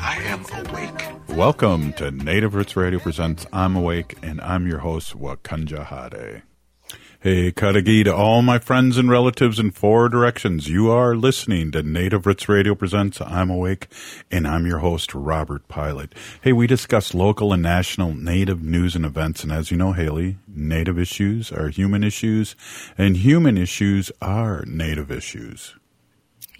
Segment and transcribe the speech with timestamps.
[0.00, 1.36] I am awake.
[1.36, 6.42] Welcome to Native Roots Radio Presents I'm Awake, and I'm your host, Wakanja Hade.
[7.20, 10.68] Hey, Kadagi to all my friends and relatives in four directions.
[10.68, 13.88] You are listening to Native Roots Radio Presents I'm Awake,
[14.30, 16.14] and I'm your host, Robert Pilot.
[16.42, 20.38] Hey, we discuss local and national Native news and events, and as you know, Haley,
[20.46, 22.54] Native issues are human issues,
[22.96, 25.74] and human issues are Native issues.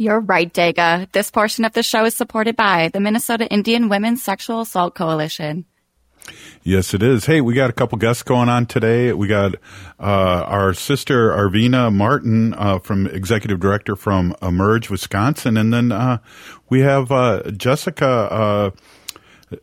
[0.00, 1.10] You're right, Daga.
[1.10, 5.64] This portion of the show is supported by the Minnesota Indian Women's Sexual Assault Coalition.
[6.62, 7.26] Yes, it is.
[7.26, 9.12] Hey, we got a couple guests going on today.
[9.12, 9.56] We got
[9.98, 16.18] uh, our sister Arvina Martin uh, from executive director from Emerge, Wisconsin, and then uh,
[16.68, 18.72] we have uh, Jessica.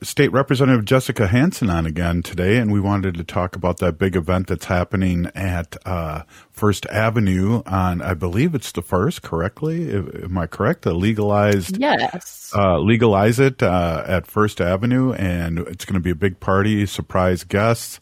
[0.01, 4.15] State Representative Jessica Hanson on again today, and we wanted to talk about that big
[4.15, 9.93] event that's happening at uh, First Avenue on, I believe it's the first, correctly?
[9.93, 10.83] Am I correct?
[10.83, 16.11] The legalized, yes, uh, legalize it uh, at First Avenue, and it's going to be
[16.11, 17.99] a big party, surprise guests,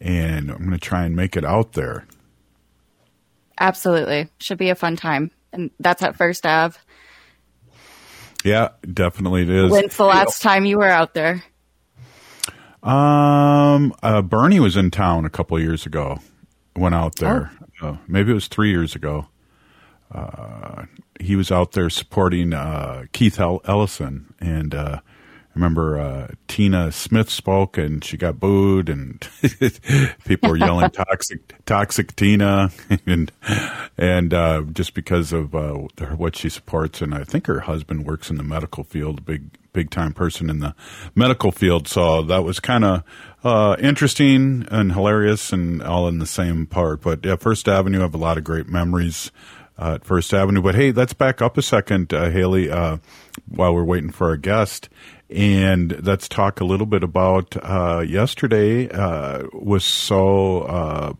[0.00, 2.06] and I'm going to try and make it out there.
[3.58, 6.78] Absolutely, should be a fun time, and that's at First Ave.
[8.44, 9.70] Yeah, definitely it is.
[9.72, 11.42] When's the last time you were out there?
[12.82, 16.18] Um, uh, Bernie was in town a couple of years ago.
[16.76, 17.50] Went out there.
[17.80, 17.88] Oh.
[17.88, 19.26] Uh, maybe it was three years ago.
[20.12, 20.84] Uh,
[21.18, 25.00] he was out there supporting uh, Keith Ellison, and uh,
[25.54, 29.26] remember uh, Tina Smith spoke, and she got booed, and
[30.24, 32.70] people were yelling "toxic, toxic Tina,"
[33.06, 33.32] and
[33.96, 35.74] and uh, just because of uh,
[36.16, 39.90] what she supports, and I think her husband works in the medical field, big big
[39.90, 40.74] time person in the
[41.14, 41.88] medical field.
[41.88, 43.02] So that was kind of
[43.42, 47.02] uh, interesting and hilarious, and all in the same part.
[47.02, 49.30] But yeah, First Avenue, I have a lot of great memories.
[49.76, 53.82] Uh, at First Avenue, but hey, let's back up a second, uh, Haley, while we're
[53.82, 54.88] waiting for our guest
[55.34, 58.88] and let's talk a little bit about uh, yesterday.
[58.88, 61.12] Uh, was so uh,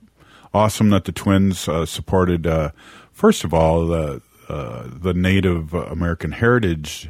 [0.52, 2.46] awesome that the Twins uh, supported.
[2.46, 2.70] Uh,
[3.12, 7.08] first of all, the uh, the Native American Heritage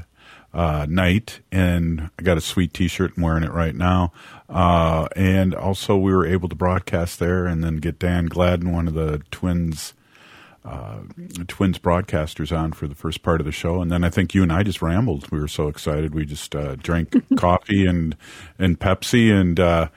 [0.54, 3.16] Night, and I got a sweet T-shirt.
[3.16, 4.12] and wearing it right now.
[4.48, 8.94] and also, we were able to broadcast there, and then get Dan Gladden, one of
[8.94, 9.94] the Twins
[10.64, 11.00] uh,
[11.46, 14.42] Twins broadcasters on for the first part of the show, and then I think you
[14.42, 15.30] and I just rambled.
[15.30, 16.14] We were so excited.
[16.14, 18.16] We just uh, drank coffee and
[18.58, 19.88] and Pepsi, and uh,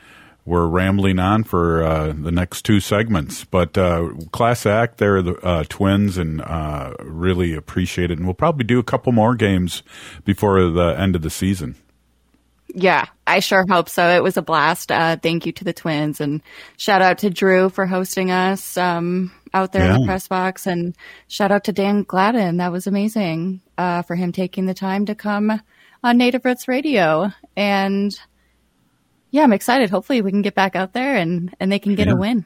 [0.45, 3.45] we're rambling on for uh, the next two segments.
[3.45, 6.43] But uh, class act, they're the uh, Twins, and
[6.99, 8.17] really appreciate it.
[8.17, 9.83] And we'll probably do a couple more games
[10.25, 11.75] before the end of the season.
[12.75, 14.09] Yeah, I sure hope so.
[14.09, 14.89] It was a blast.
[14.89, 16.41] thank you to the Twins, and
[16.75, 18.75] shout out to Drew for hosting us.
[18.75, 19.95] Um, out there yeah.
[19.95, 20.67] in the press box.
[20.67, 20.95] And
[21.27, 22.57] shout out to Dan Gladden.
[22.57, 25.61] That was amazing uh, for him taking the time to come
[26.03, 27.31] on Native Roots Radio.
[27.55, 28.17] And
[29.31, 29.89] yeah, I'm excited.
[29.89, 32.13] Hopefully we can get back out there and, and they can get yeah.
[32.13, 32.45] a win.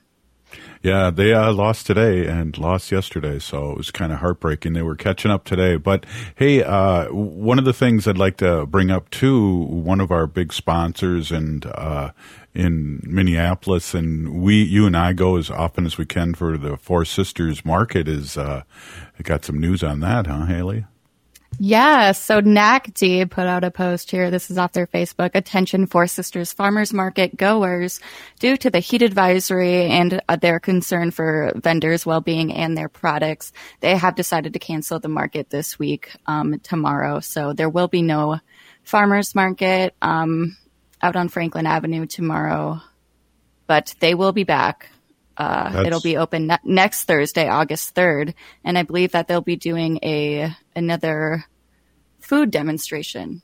[0.84, 4.74] Yeah, they uh, lost today and lost yesterday, so it was kind of heartbreaking.
[4.74, 8.66] They were catching up today, but hey, uh, one of the things I'd like to
[8.66, 12.12] bring up too, one of our big sponsors and uh,
[12.56, 16.78] in Minneapolis, and we, you and I, go as often as we can for the
[16.78, 18.08] Four Sisters Market.
[18.08, 18.64] Is uh,
[19.22, 20.86] got some news on that, huh, Haley?
[21.64, 24.32] Yeah, so NACD put out a post here.
[24.32, 25.36] This is off their Facebook.
[25.36, 28.00] Attention Four Sisters Farmers Market goers.
[28.40, 33.54] Due to the heat advisory and uh, their concern for vendors' well-being and their products,
[33.80, 37.20] they have decided to cancel the market this week, um, tomorrow.
[37.20, 38.40] So there will be no
[38.82, 39.94] farmers market.
[40.02, 40.58] Um,
[41.00, 42.82] out on Franklin Avenue tomorrow,
[43.68, 44.90] but they will be back.
[45.38, 48.34] Uh, it'll be open ne- next Thursday, August 3rd.
[48.64, 51.46] And I believe that they'll be doing a, another
[52.32, 53.42] food demonstration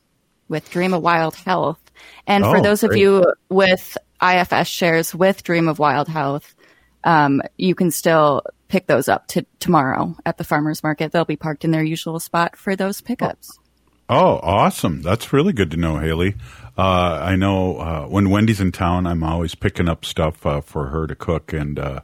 [0.48, 1.78] with Dream of Wild Health.
[2.25, 2.92] And oh, for those great.
[2.94, 6.56] of you with IFS shares with Dream of Wild Health,
[7.04, 11.12] um, you can still pick those up to tomorrow at the farmers market.
[11.12, 13.60] They'll be parked in their usual spot for those pickups.
[14.07, 15.01] Oh, awesome.
[15.01, 16.36] That's really good to know, Haley.
[16.78, 20.88] Uh, I know uh, when Wendy's in town, I'm always picking up stuff uh, for
[20.88, 22.00] her to cook and uh,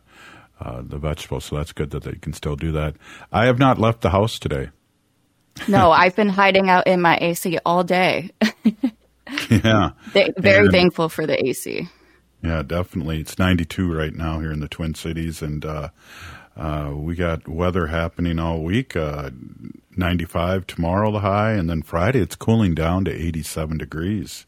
[0.60, 1.46] uh, the vegetables.
[1.46, 2.98] So that's good that they can still do that.
[3.32, 4.72] I have not left the house today.
[5.68, 8.32] No, I've been hiding out in my AC all day.
[9.50, 9.92] Yeah.
[10.14, 11.88] They, very And- thankful for the AC.
[12.44, 13.22] Yeah, definitely.
[13.22, 15.90] It's 92 right now here in the Twin Cities, and uh,
[16.58, 18.96] uh, we got weather happening all week.
[18.98, 19.30] Uh,
[19.96, 24.46] 95 tomorrow, the high, and then Friday it's cooling down to 87 degrees.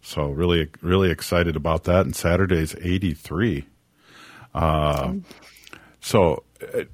[0.00, 2.06] So really, really excited about that.
[2.06, 3.66] And Saturday's 83.
[4.54, 5.14] Uh,
[6.00, 6.84] so, uh,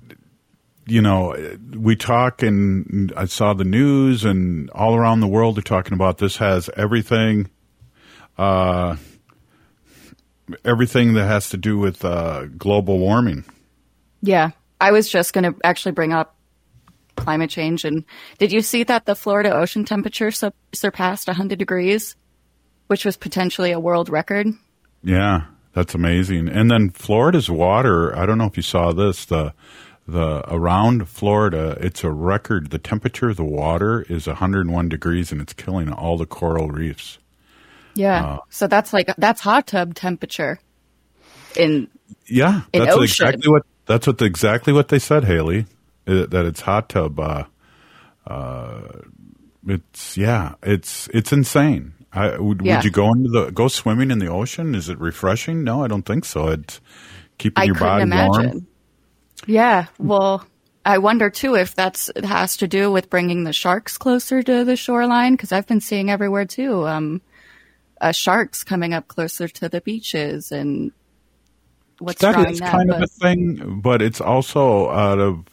[0.91, 1.37] you know,
[1.73, 6.19] we talk, and I saw the news, and all around the world they're talking about
[6.19, 7.49] this has everything.
[8.37, 8.97] Uh,
[10.65, 13.45] everything that has to do with uh, global warming.
[14.23, 14.51] Yeah.
[14.81, 16.37] I was just going to actually bring up
[17.17, 17.85] climate change.
[17.85, 18.05] And
[18.39, 22.17] did you see that the Florida ocean temperature su- surpassed 100 degrees,
[22.87, 24.47] which was potentially a world record?
[25.03, 25.43] Yeah,
[25.75, 26.49] that's amazing.
[26.49, 28.17] And then Florida's water.
[28.17, 29.27] I don't know if you saw this.
[29.27, 29.53] The
[30.13, 32.71] the around Florida, it's a record.
[32.71, 37.19] The temperature of the water is 101 degrees, and it's killing all the coral reefs.
[37.95, 38.39] Yeah.
[38.51, 40.61] so that's like, that's hot tub temperature
[41.57, 41.89] in,
[42.27, 43.05] Yeah, In that's ocean.
[43.27, 45.67] exactly what that's what exactly what they said, Haley.
[46.07, 47.19] uh, That it's hot tub.
[47.19, 47.45] Uh,
[48.27, 48.81] uh,
[49.67, 51.93] it's yeah, it's it's insane.
[52.13, 52.77] I, would, Yeah.
[52.77, 54.75] would you go into the go swimming in the ocean?
[54.75, 55.65] Is it refreshing?
[55.65, 56.49] No, I don't think so.
[56.49, 56.81] It's
[57.39, 58.47] keeping I your body imagine.
[58.51, 58.67] warm.
[59.47, 59.87] Yeah.
[59.99, 60.45] Well,
[60.85, 64.77] I wonder too if that's has to do with bringing the sharks closer to the
[64.77, 66.87] shoreline because I've been seeing everywhere too.
[66.87, 67.21] Um,
[68.01, 70.91] uh, sharks coming up closer to the beaches and
[71.99, 72.71] what's That drawing that?
[72.73, 75.45] kind of but- a thing, but it's also out of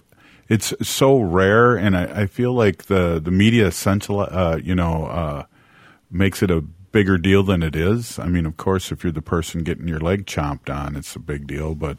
[0.49, 5.05] it's so rare, and I, I feel like the the media essential, uh, you know,
[5.07, 5.43] uh,
[6.09, 8.17] makes it a bigger deal than it is.
[8.17, 11.19] I mean, of course, if you're the person getting your leg chomped on, it's a
[11.19, 11.97] big deal, but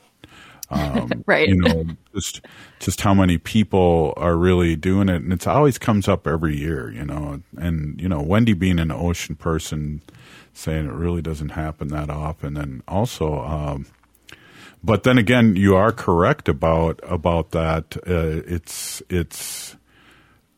[0.70, 1.48] um, Right.
[1.48, 1.84] you know,
[2.14, 2.40] just
[2.78, 6.90] just how many people are really doing it, and it always comes up every year,
[6.90, 7.42] you know.
[7.56, 10.02] And you know, Wendy being an ocean person,
[10.52, 13.40] saying it really doesn't happen that often, and also.
[13.40, 13.86] Um,
[14.82, 17.96] but then again, you are correct about about that.
[18.06, 19.76] Uh, it's it's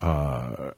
[0.00, 0.72] uh,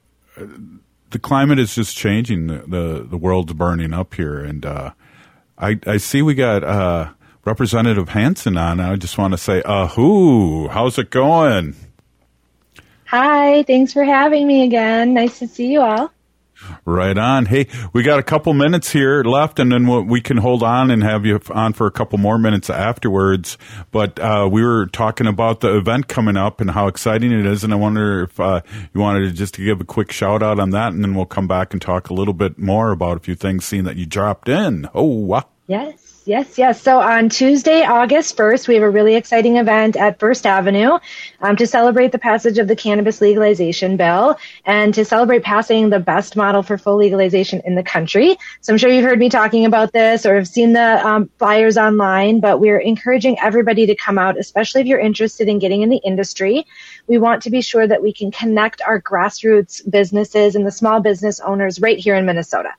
[1.11, 2.47] the climate is just changing.
[2.49, 4.93] The, the the world's burning up here, and uh,
[5.59, 7.11] I I see we got uh,
[7.45, 8.79] Representative Hanson on.
[8.79, 10.69] I just want to say, uh, who?
[10.69, 11.75] How's it going?
[13.07, 15.13] Hi, thanks for having me again.
[15.13, 16.13] Nice to see you all.
[16.85, 17.47] Right on.
[17.47, 20.93] Hey, we got a couple minutes here left, and then we'll, we can hold on
[20.93, 23.59] and have you on for a couple more minutes afterwards.
[23.91, 27.65] But uh, we were talking about the event coming up and how exciting it is,
[27.65, 28.61] and I wonder if uh,
[28.95, 31.27] you wanted to just to give a quick shout out on that, and then we'll
[31.27, 34.07] come back and talk a little bit more about a few things, seeing that you
[34.07, 34.89] dropped in.
[34.95, 35.45] Oh, wow.
[35.67, 36.81] Yes, yes, yes.
[36.81, 40.99] So on Tuesday, August 1st, we have a really exciting event at First Avenue
[41.41, 45.99] um, to celebrate the passage of the cannabis legalization bill and to celebrate passing the
[45.99, 48.37] best model for full legalization in the country.
[48.61, 51.77] So I'm sure you've heard me talking about this or have seen the um, flyers
[51.77, 55.89] online, but we're encouraging everybody to come out, especially if you're interested in getting in
[55.89, 56.67] the industry.
[57.07, 61.01] We want to be sure that we can connect our grassroots businesses and the small
[61.01, 62.71] business owners right here in Minnesota.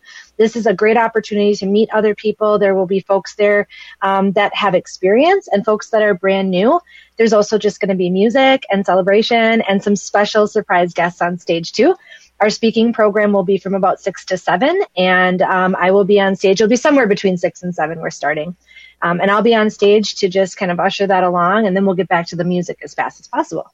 [0.43, 2.59] This is a great opportunity to meet other people.
[2.59, 3.65] There will be folks there
[4.01, 6.81] um, that have experience and folks that are brand new.
[7.15, 11.37] There's also just going to be music and celebration and some special surprise guests on
[11.37, 11.95] stage too.
[12.41, 16.19] Our speaking program will be from about six to seven, and um, I will be
[16.19, 16.59] on stage.
[16.59, 18.01] It'll be somewhere between six and seven.
[18.01, 18.57] We're starting,
[19.01, 21.85] um, and I'll be on stage to just kind of usher that along, and then
[21.85, 23.71] we'll get back to the music as fast as possible.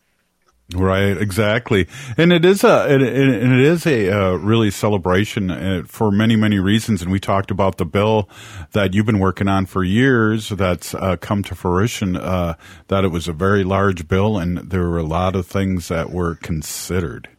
[0.75, 6.11] Right, exactly, and it is a and it is a uh, really celebration uh, for
[6.11, 7.01] many many reasons.
[7.01, 8.29] And we talked about the bill
[8.73, 12.15] that you've been working on for years that's uh, come to fruition.
[12.15, 12.53] Uh,
[12.88, 16.11] that it was a very large bill, and there were a lot of things that
[16.11, 17.29] were considered.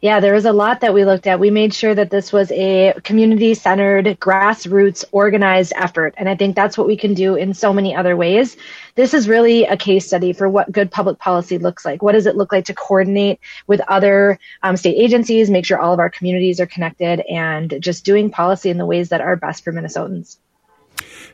[0.00, 1.40] Yeah, there was a lot that we looked at.
[1.40, 6.14] We made sure that this was a community centered, grassroots, organized effort.
[6.16, 8.56] And I think that's what we can do in so many other ways.
[8.94, 12.02] This is really a case study for what good public policy looks like.
[12.02, 15.94] What does it look like to coordinate with other um, state agencies, make sure all
[15.94, 19.64] of our communities are connected, and just doing policy in the ways that are best
[19.64, 20.36] for Minnesotans?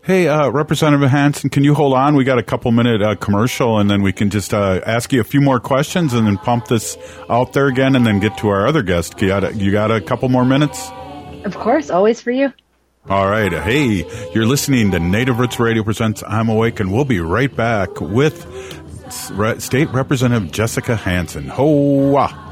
[0.04, 2.16] Hey, uh, Representative Hanson, can you hold on?
[2.16, 5.20] We got a couple minute uh, commercial, and then we can just uh, ask you
[5.20, 6.98] a few more questions, and then pump this
[7.30, 9.22] out there again, and then get to our other guest.
[9.22, 10.90] You got a, you got a couple more minutes?
[11.44, 12.52] Of course, always for you.
[13.08, 13.52] All right.
[13.52, 14.04] Hey,
[14.34, 18.44] you're listening to Native Roots Radio Presents I'm Awake, and we'll be right back with
[19.30, 21.46] Re- State Representative Jessica Hanson.
[21.46, 22.51] Hoa!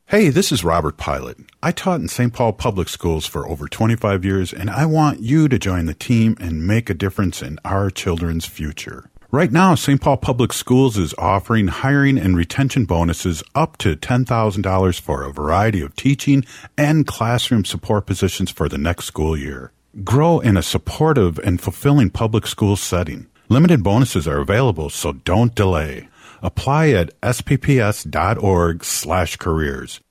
[0.11, 1.37] Hey, this is Robert Pilot.
[1.63, 2.33] I taught in St.
[2.33, 6.35] Paul Public Schools for over 25 years, and I want you to join the team
[6.37, 9.09] and make a difference in our children's future.
[9.31, 10.01] Right now, St.
[10.01, 15.79] Paul Public Schools is offering hiring and retention bonuses up to $10,000 for a variety
[15.79, 16.43] of teaching
[16.77, 19.71] and classroom support positions for the next school year.
[20.03, 23.27] Grow in a supportive and fulfilling public school setting.
[23.47, 26.09] Limited bonuses are available, so don't delay.
[26.41, 30.01] Apply at spps.org slash careers.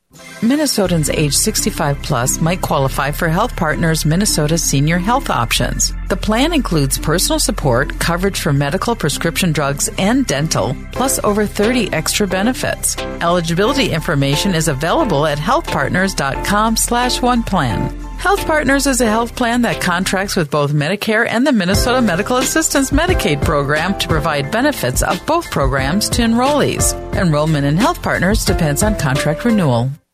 [0.40, 5.92] Minnesotans age 65 plus might qualify for Health Partners Minnesota Senior Health Options.
[6.08, 11.92] The plan includes personal support, coverage for medical prescription drugs and dental, plus over 30
[11.92, 12.96] extra benefits.
[13.20, 18.09] Eligibility information is available at healthpartners.com slash one plan.
[18.20, 22.36] Health Partners is a health plan that contracts with both Medicare and the Minnesota Medical
[22.36, 26.92] Assistance Medicaid program to provide benefits of both programs to enrollees.
[27.16, 29.90] Enrollment in Health Partners depends on contract renewal.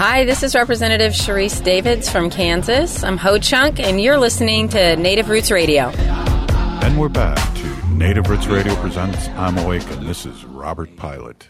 [0.00, 3.04] Hi, this is Representative Sharice Davids from Kansas.
[3.04, 5.88] I'm Ho Chunk, and you're listening to Native Roots Radio.
[5.90, 11.48] And we're back to Native Roots Radio presents I'm Awake, and this is Robert Pilot.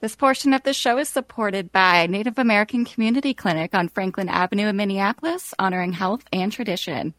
[0.00, 4.68] This portion of the show is supported by Native American Community Clinic on Franklin Avenue
[4.68, 7.12] in Minneapolis, honoring health and tradition.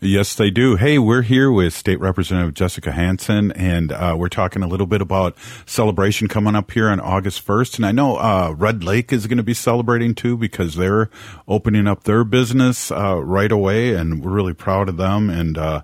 [0.00, 0.76] Yes, they do.
[0.76, 5.00] Hey, we're here with State Representative Jessica Hanson, and uh, we're talking a little bit
[5.00, 7.76] about celebration coming up here on August 1st.
[7.76, 11.10] And I know uh, Red Lake is going to be celebrating too because they're
[11.48, 15.30] opening up their business uh, right away, and we're really proud of them.
[15.30, 15.82] And uh,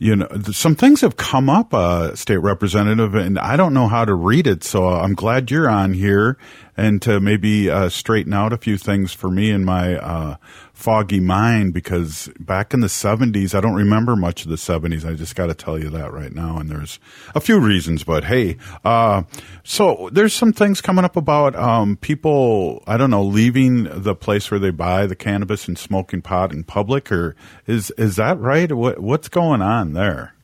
[0.00, 4.06] you know, some things have come up, uh, state representative, and I don't know how
[4.06, 4.64] to read it.
[4.64, 6.38] So I'm glad you're on here
[6.74, 10.36] and to maybe uh, straighten out a few things for me and my uh,
[10.80, 15.08] foggy mind because back in the 70s, I don't remember much of the 70s.
[15.08, 16.58] I just got to tell you that right now.
[16.58, 16.98] And there's
[17.34, 19.22] a few reasons, but hey, uh,
[19.62, 24.50] so there's some things coming up about um, people, I don't know, leaving the place
[24.50, 28.72] where they buy the cannabis and smoking pot in public, or is is that right?
[28.72, 30.34] What what's going on there?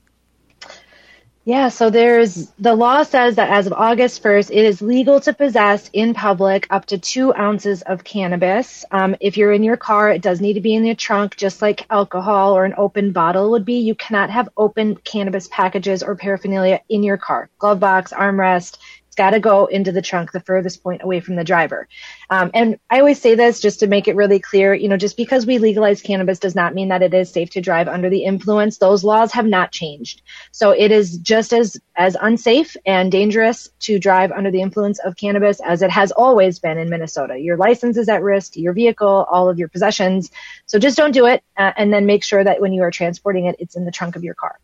[1.49, 5.33] Yeah, so there's the law says that as of August 1st, it is legal to
[5.33, 8.85] possess in public up to two ounces of cannabis.
[8.91, 11.63] Um, if you're in your car, it does need to be in your trunk, just
[11.63, 13.75] like alcohol or an open bottle would be.
[13.75, 17.49] You cannot have open cannabis packages or paraphernalia in your car.
[17.61, 18.79] Glove box, armrest,
[19.17, 21.89] got to go into the trunk, the furthest point away from the driver.
[22.31, 25.17] Um, and I always say this just to make it really clear, you know, just
[25.17, 28.25] because we legalize cannabis does not mean that it is safe to drive under the
[28.25, 28.79] influence.
[28.79, 30.23] Those laws have not changed.
[30.53, 35.17] So it is just as, as unsafe and dangerous to drive under the influence of
[35.17, 37.39] cannabis as it has always been in Minnesota.
[37.39, 40.31] Your license is at risk, your vehicle, all of your possessions.
[40.67, 41.43] So just don't do it.
[41.57, 44.17] Uh, and then make sure that when you are transporting it, it's in the trunk
[44.17, 44.59] of your car.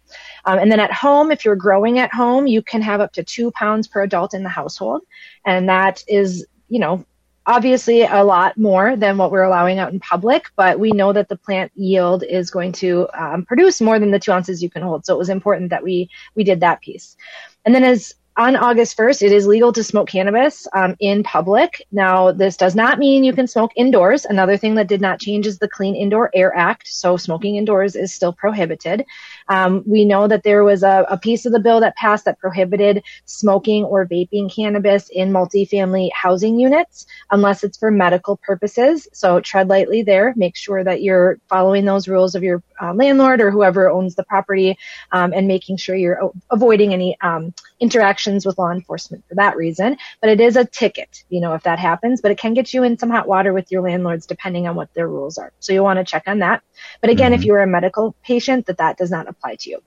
[0.44, 3.22] Um, and then at home, if you're growing at home, you can have up to
[3.22, 5.02] two pounds per adult in the household.
[5.46, 7.04] And that is, you know,
[7.46, 11.28] obviously a lot more than what we're allowing out in public, but we know that
[11.28, 14.82] the plant yield is going to um, produce more than the two ounces you can
[14.82, 15.04] hold.
[15.04, 17.16] So it was important that we, we did that piece.
[17.64, 21.86] And then as on August 1st, it is legal to smoke cannabis um, in public.
[21.92, 24.24] Now, this does not mean you can smoke indoors.
[24.24, 26.88] Another thing that did not change is the Clean Indoor Air Act.
[26.88, 29.04] So smoking indoors is still prohibited.
[29.48, 32.38] Um, we know that there was a, a, piece of the bill that passed that
[32.38, 39.06] prohibited smoking or vaping cannabis in multifamily housing units unless it's for medical purposes.
[39.12, 40.32] So tread lightly there.
[40.36, 44.24] Make sure that you're following those rules of your uh, landlord or whoever owns the
[44.24, 44.76] property
[45.12, 49.96] um, and making sure you're avoiding any um, interactions with law enforcement for that reason.
[50.20, 52.82] But it is a ticket, you know, if that happens, but it can get you
[52.82, 55.52] in some hot water with your landlords depending on what their rules are.
[55.60, 56.62] So you'll want to check on that.
[57.00, 57.40] But again, mm-hmm.
[57.40, 59.82] if you're a medical patient, that that does not apply to you.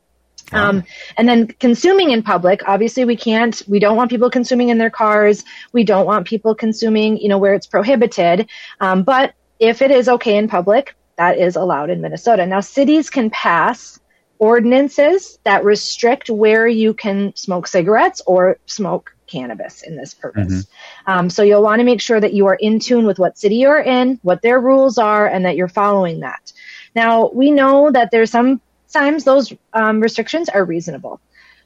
[0.51, 0.83] Um,
[1.17, 4.91] and then consuming in public, obviously we can't, we don't want people consuming in their
[4.91, 5.43] cars.
[5.73, 8.47] We don't want people consuming, you know, where it's prohibited.
[8.79, 12.45] Um, but if it is okay in public, that is allowed in Minnesota.
[12.45, 13.99] Now cities can pass
[14.37, 20.67] ordinances that restrict where you can smoke cigarettes or smoke cannabis in this purpose.
[21.07, 23.55] Um, so you'll want to make sure that you are in tune with what city
[23.55, 26.51] you're in, what their rules are, and that you're following that.
[26.95, 28.61] Now we know that there's some
[28.91, 31.19] times those um, restrictions are reasonable,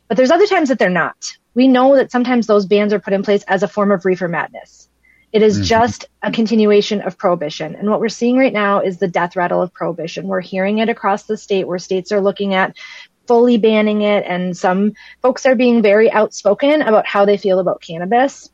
[0.07, 1.33] but there's other times that they're not.
[1.53, 4.27] We know that sometimes those bans are put in place as a form of reefer
[4.27, 4.87] madness.
[5.31, 5.63] It is Mhm.
[5.65, 7.75] just a continuation of prohibition.
[7.75, 10.27] And what we're seeing right now is the death rattle of prohibition.
[10.27, 12.75] We're hearing it across the state where states are looking at
[13.27, 17.79] fully banning it, and some folks are being very outspoken about how they feel about
[17.79, 18.49] cannabis.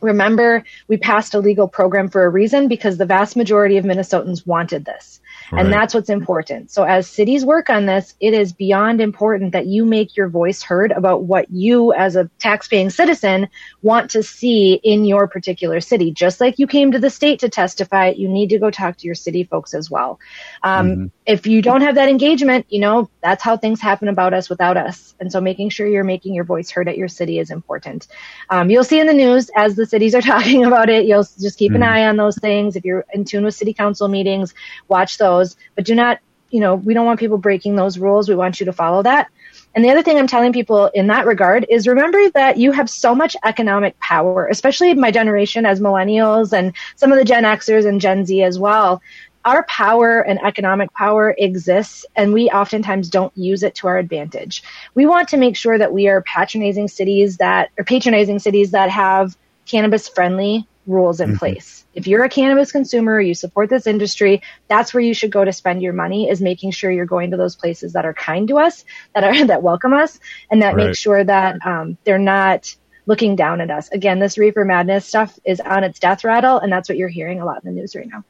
[0.00, 4.44] Remember, we passed a legal program for a reason because the vast majority of Minnesotans
[4.44, 5.20] wanted this.
[5.52, 5.64] Right.
[5.64, 6.70] And that's what's important.
[6.70, 10.62] So as cities work on this, it is beyond important that you make your voice
[10.62, 13.48] heard about what you as a taxpaying citizen
[13.82, 16.10] want to see in your particular city.
[16.12, 19.06] Just like you came to the state to testify, you need to go talk to
[19.06, 20.18] your city folks as well.
[20.62, 21.10] Um, Mhm.
[21.26, 24.76] If you don't have that engagement, you know, that's how things happen about us without
[24.76, 25.14] us.
[25.18, 28.06] And so making sure you're making your voice heard at your city is important.
[28.48, 31.58] Um, you'll see in the news as the cities are talking about it, you'll just
[31.58, 31.88] keep an Mhm.
[31.88, 32.76] eye on those things.
[32.76, 34.54] If you're in tune with city council meetings,
[34.86, 35.35] watch those,
[35.74, 36.18] but do not,
[36.50, 38.28] you know, we don't want people breaking those rules.
[38.28, 39.28] We want you to follow that.
[39.74, 42.88] And the other thing I'm telling people in that regard is remember that you have
[42.88, 47.86] so much economic power, especially my generation as millennials and some of the Gen Xers
[47.86, 49.02] and Gen Z as well.
[49.44, 54.62] Our power and economic power exists, and we oftentimes don't use it to our advantage.
[54.94, 58.90] We want to make sure that we are patronizing cities that, or patronizing cities that
[58.90, 61.38] have cannabis friendly rules in Mhm.
[61.38, 61.84] place.
[61.92, 65.52] If you're a cannabis consumer, you support this industry, that's where you should go to
[65.52, 68.58] spend your money is making sure you're going to those places that are kind to
[68.58, 70.18] us, that are, that welcome us,
[70.50, 70.86] and that Right.
[70.88, 72.74] make sure that, um, they're not
[73.06, 73.88] looking down at us.
[73.92, 77.40] Again, this reefer madness stuff is on its death rattle, and that's what you're hearing
[77.40, 78.24] a lot in the news right now.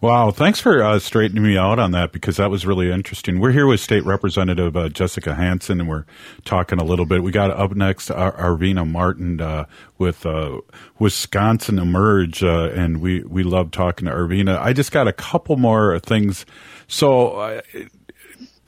[0.00, 3.40] Wow, thanks for uh, straightening me out on that because that was really interesting.
[3.40, 6.04] We're here with State Representative uh, Jessica Hanson, and we're
[6.44, 7.24] talking a little bit.
[7.24, 9.64] We got up next Ar- Arvina Martin uh,
[9.98, 10.60] with uh,
[11.00, 14.56] Wisconsin Emerge, uh, and we we love talking to Arvina.
[14.60, 16.46] I just got a couple more things.
[16.86, 17.60] So uh,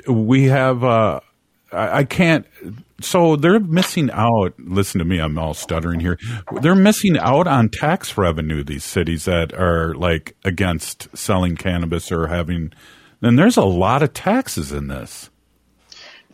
[0.09, 0.83] we have.
[0.83, 1.21] I,
[1.71, 2.45] I can't.
[3.03, 4.55] So they're missing out.
[4.59, 6.19] Listen to me, I'm all stuttering here.
[6.61, 8.63] They're missing out on tax revenue.
[8.63, 12.73] These cities that are like against selling cannabis or having.
[13.23, 15.31] And there's a lot of taxes in this.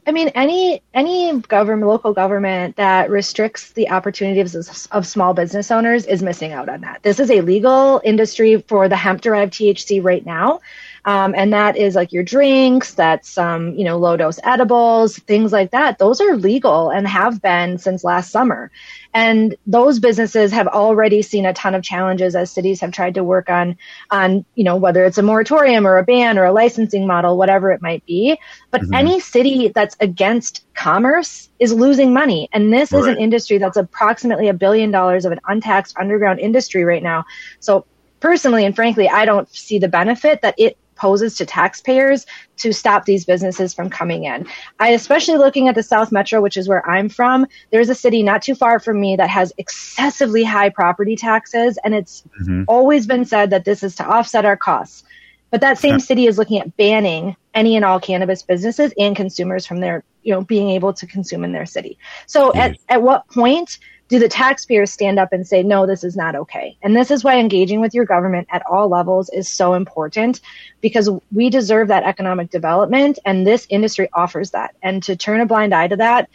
[0.08, 5.72] I mean, any any government, local government that restricts the opportunities of, of small business
[5.72, 7.02] owners is missing out on that.
[7.02, 10.60] This is a legal industry for the hemp derived THC right now.
[11.06, 15.52] Um, and that is like your drinks, that's um, you know low dose edibles, things
[15.52, 15.98] like that.
[15.98, 18.70] Those are legal and have been since last summer.
[19.14, 23.24] And those businesses have already seen a ton of challenges as cities have tried to
[23.24, 23.76] work on
[24.10, 27.70] on you know whether it's a moratorium or a ban or a licensing model, whatever
[27.72, 28.38] it might be.
[28.72, 28.92] But Mhm.
[28.92, 34.48] any city that's against commerce is losing money, and this is an industry that's approximately
[34.48, 37.24] a billion dollars of an untaxed underground industry right now.
[37.60, 37.86] So
[38.20, 42.26] personally and frankly, I don't see the benefit that it poses to taxpayers
[42.58, 44.46] to stop these businesses from coming in.
[44.80, 48.22] I especially looking at the South Metro, which is where I'm from, there's a city
[48.22, 52.64] not too far from me that has excessively high property taxes and it's Mhm.
[52.66, 55.04] always been said that this is to offset our costs.
[55.50, 59.64] But that same city is looking at banning any and all cannabis businesses and consumers
[59.64, 61.98] from their, you know, being able to consume in their city.
[62.26, 66.16] So at, at what point do the taxpayers stand up and say, no, this is
[66.16, 66.76] not okay?
[66.82, 70.40] And this is why engaging with your government at all levels is so important
[70.80, 74.76] because we deserve that economic development and this industry offers that.
[74.82, 76.28] And to turn a blind eye to that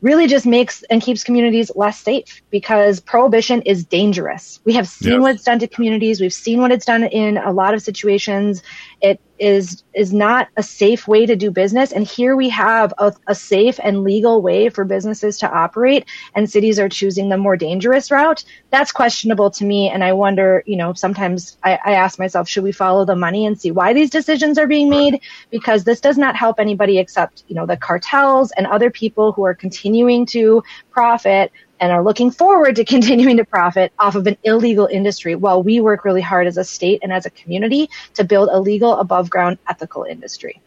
[0.00, 4.60] really just makes and keeps communities less safe because prohibition is dangerous.
[4.64, 5.20] We have seen Yes.
[5.20, 6.20] what it's done to communities.
[6.20, 8.62] We've seen what it's done in a lot of situations.
[9.00, 11.92] It is is not a safe way to do business.
[11.92, 16.50] And here we have a, a safe and legal way for businesses to operate, and
[16.50, 18.44] cities are choosing the more dangerous route.
[18.70, 19.88] That's questionable to me.
[19.88, 23.46] And I wonder, you know, sometimes I, I ask myself, should we follow the money
[23.46, 25.20] and see why these decisions are being made?
[25.50, 29.44] Because this does not help anybody except, you know, the cartels and other people who
[29.44, 34.36] are continuing to profit and are looking forward to continuing to profit off of an
[34.44, 38.24] illegal industry while we work really hard as a state and as a community to
[38.24, 40.60] build a legal above ground ethical industry.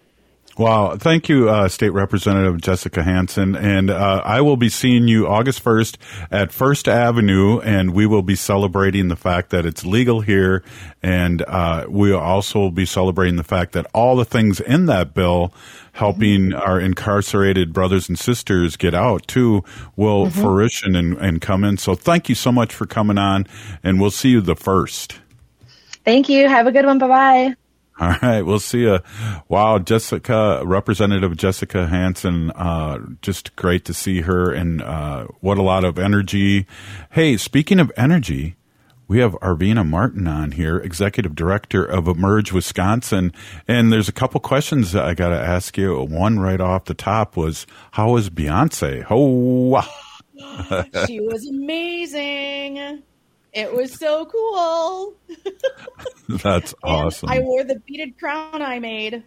[0.58, 0.98] Wow.
[0.98, 3.56] Thank you, uh, State Representative Jessica Hanson.
[3.56, 5.98] And uh, I will be seeing you August 1st
[6.30, 10.64] at First Avenue, and we will be celebrating the fact that it's legal here.
[11.02, 14.88] And uh, we also will also be celebrating the fact that all the things in
[14.88, 15.54] that bill
[15.94, 19.64] helping our incarcerated brothers and sisters get out too
[19.96, 20.42] will Mm-hmm.
[20.42, 21.78] fruition and, and come in.
[21.78, 23.46] So thank you so much for coming on,
[23.84, 25.20] and we'll see you the first.
[26.04, 26.48] Thank you.
[26.48, 26.98] Have a good one.
[27.00, 27.56] Bye bye.
[28.02, 28.98] All right, we'll see you.
[29.48, 35.62] Wow, Jessica, Representative Jessica Hanson, uh, just great to see her and uh, what a
[35.62, 36.66] lot of energy.
[37.12, 38.56] Hey, speaking of energy,
[39.08, 43.34] we have Arvina Martin on here, Executive Director of Emerge Wisconsin.
[43.68, 46.02] And there's a couple questions I got to ask you.
[46.04, 49.06] One right off the top was, how was Beyonce?
[49.12, 49.88] Oh, wow.
[51.06, 53.04] she was amazing.
[53.54, 55.16] It was so cool.
[56.42, 57.30] that's awesome.
[57.30, 59.24] I wore the beaded crown I made.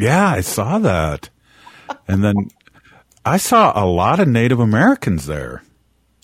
[0.00, 1.30] Yeah, I saw that.
[2.08, 2.34] And then
[3.24, 5.62] I saw a lot of Native Americans there.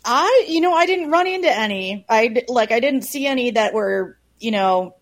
[0.05, 2.05] I, you know, I didn't run into any.
[2.09, 4.97] I like, I didn't see any that were, you know,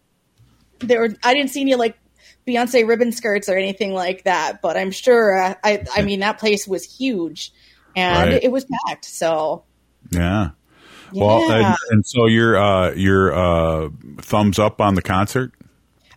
[0.81, 1.11] there were.
[1.23, 1.97] I didn't see any like
[2.47, 4.61] Beyonce ribbon skirts or anything like that.
[4.61, 5.41] But I'm sure.
[5.41, 7.53] uh, I, I mean, that place was huge,
[7.95, 8.43] and Right.
[8.43, 9.05] it was packed.
[9.05, 9.64] So
[10.11, 10.51] Yeah.
[11.12, 15.53] Well, and, and so your uh, your uh, thumbs up on the concert.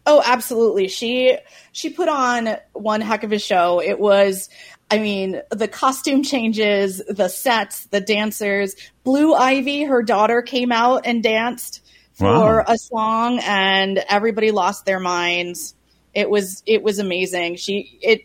[0.06, 0.88] Oh, absolutely.
[0.88, 1.38] She
[1.72, 3.82] she put on one heck of a show.
[3.82, 4.50] It was
[4.92, 8.76] I mean, the costume changes, the sets, the dancers.
[9.06, 11.82] Blue Ivy, her daughter came out and danced
[12.14, 12.66] for Wow.
[12.68, 15.76] a song and everybody lost their minds.
[16.14, 17.56] It was it was amazing.
[17.56, 18.22] She it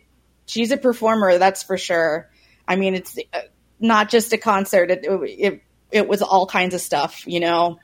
[0.47, 2.31] she's a performer, that's for sure.
[2.67, 3.43] I mean, it's uh,
[3.79, 4.91] not just a concert.
[4.91, 5.63] It it
[5.97, 7.79] it was all kinds of stuff, you know.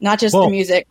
[0.00, 0.86] Not just Well, the music,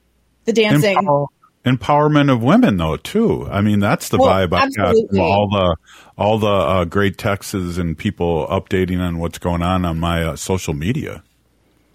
[0.45, 0.97] the dancing.
[0.97, 1.28] Empower-
[1.65, 3.47] empowerment of women, though, too.
[3.49, 5.75] I mean, that's the Well, vibe I got from all the
[6.17, 10.36] all the uh, great texts and people updating on what's going on on my uh,
[10.36, 11.23] social media.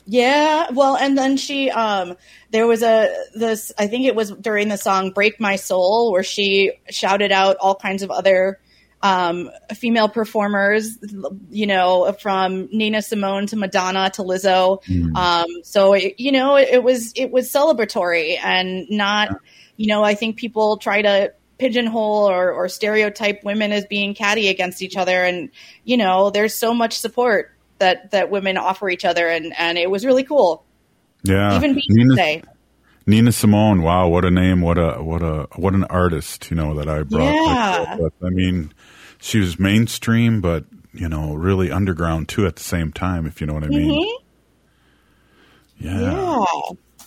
[0.06, 2.16] Yeah, well, and then she, um,
[2.50, 3.70] there was a this.
[3.78, 7.76] I think it was during the song "Break My Soul" where she shouted out all
[7.76, 8.58] kinds of other
[9.02, 10.98] um, female performers.
[11.50, 14.82] You know, from Nina Simone to Madonna to Lizzo.
[14.84, 15.16] Mm.
[15.16, 19.30] Um, so it, you know, it, it was it was celebratory and not.
[19.76, 24.48] You know, I think people try to pigeonhole or, or stereotype women as being catty
[24.48, 25.50] against each other, and
[25.84, 29.90] you know, there's so much support that that women offer each other, and and it
[29.90, 30.64] was really cool.
[31.22, 31.80] Yeah, Even Beyonce.
[31.88, 32.42] Nina
[33.32, 33.82] Simone.
[33.82, 34.60] Wow, what a name!
[34.60, 36.50] What a what a what an artist!
[36.50, 37.32] You know that I brought.
[37.32, 37.96] Yeah.
[37.98, 38.72] But, I mean,
[39.20, 43.26] she was mainstream, but you know, really underground too at the same time.
[43.26, 43.90] If you know what I mean.
[43.90, 44.14] Mhm.
[45.78, 46.00] Yeah.
[46.00, 46.44] Yeah.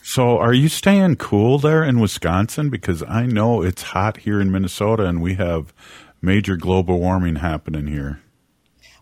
[0.02, 2.70] So, are you staying cool there in Wisconsin?
[2.70, 5.74] Because I know it's hot here in Minnesota, and we have
[6.22, 8.20] major global warming happening here.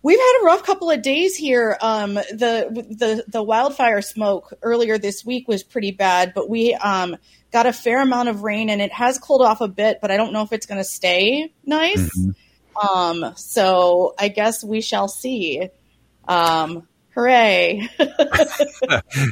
[0.04, 1.78] We've had a rough couple of days here.
[1.80, 7.18] Um, the the the wildfire smoke earlier this week was pretty bad, but we um,
[7.52, 10.00] got a fair amount of rain, and it has cooled off a bit.
[10.02, 12.10] But I don't know if it's going to stay nice.
[12.82, 15.70] Um, so I guess we shall see.
[16.28, 17.90] Um, hooray!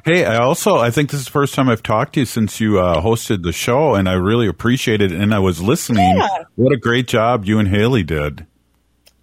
[0.06, 2.60] Hey, I also I think this is the first time I've talked to you since
[2.60, 5.12] you uh, hosted the show, and I really appreciate it.
[5.12, 6.18] And I was listening.
[6.18, 6.44] Yeah.
[6.56, 8.46] What a great job you and Haley did.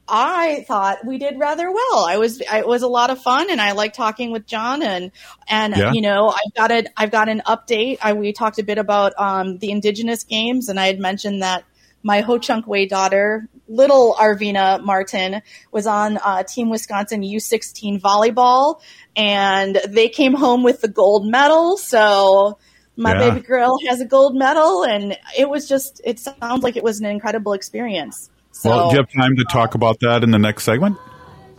[0.08, 2.04] I thought we did rather well.
[2.06, 4.82] I was I, it was a lot of fun, and I like talking with John.
[4.82, 5.10] And
[5.48, 5.92] and Yeah.
[5.92, 7.98] you know I've got a I've got an update.
[8.02, 11.64] I, we talked a bit about um, the Indigenous games, and I had mentioned that
[12.02, 15.42] my Ho Chunk Way daughter, little Arvina Martin,
[15.72, 18.80] was on uh, Team Wisconsin U16 volleyball,
[19.16, 21.76] and they came home with the gold medal.
[21.76, 22.58] So.
[22.98, 23.28] My Yeah.
[23.28, 26.98] baby girl has a gold medal, and it was just, it sounds like it was
[26.98, 28.30] an incredible experience.
[28.56, 30.96] So, well, do you have time to talk about that in the next segment?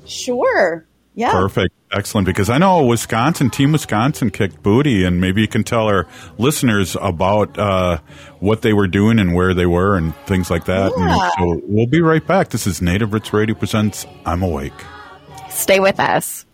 [0.07, 0.83] Sure.
[1.13, 1.31] Yeah.
[1.31, 1.75] Perfect.
[1.91, 2.25] Excellent.
[2.25, 6.07] Because I know Wisconsin, Team Wisconsin kicked booty, and maybe you can tell our
[6.39, 7.99] listeners about uh,
[8.39, 10.91] what they were doing and where they were and things like that.
[10.97, 11.21] Yeah.
[11.21, 12.49] And so we'll be right back.
[12.49, 14.73] This is Native Roots Radio Presents I'm Awake.
[15.51, 16.47] Stay with us.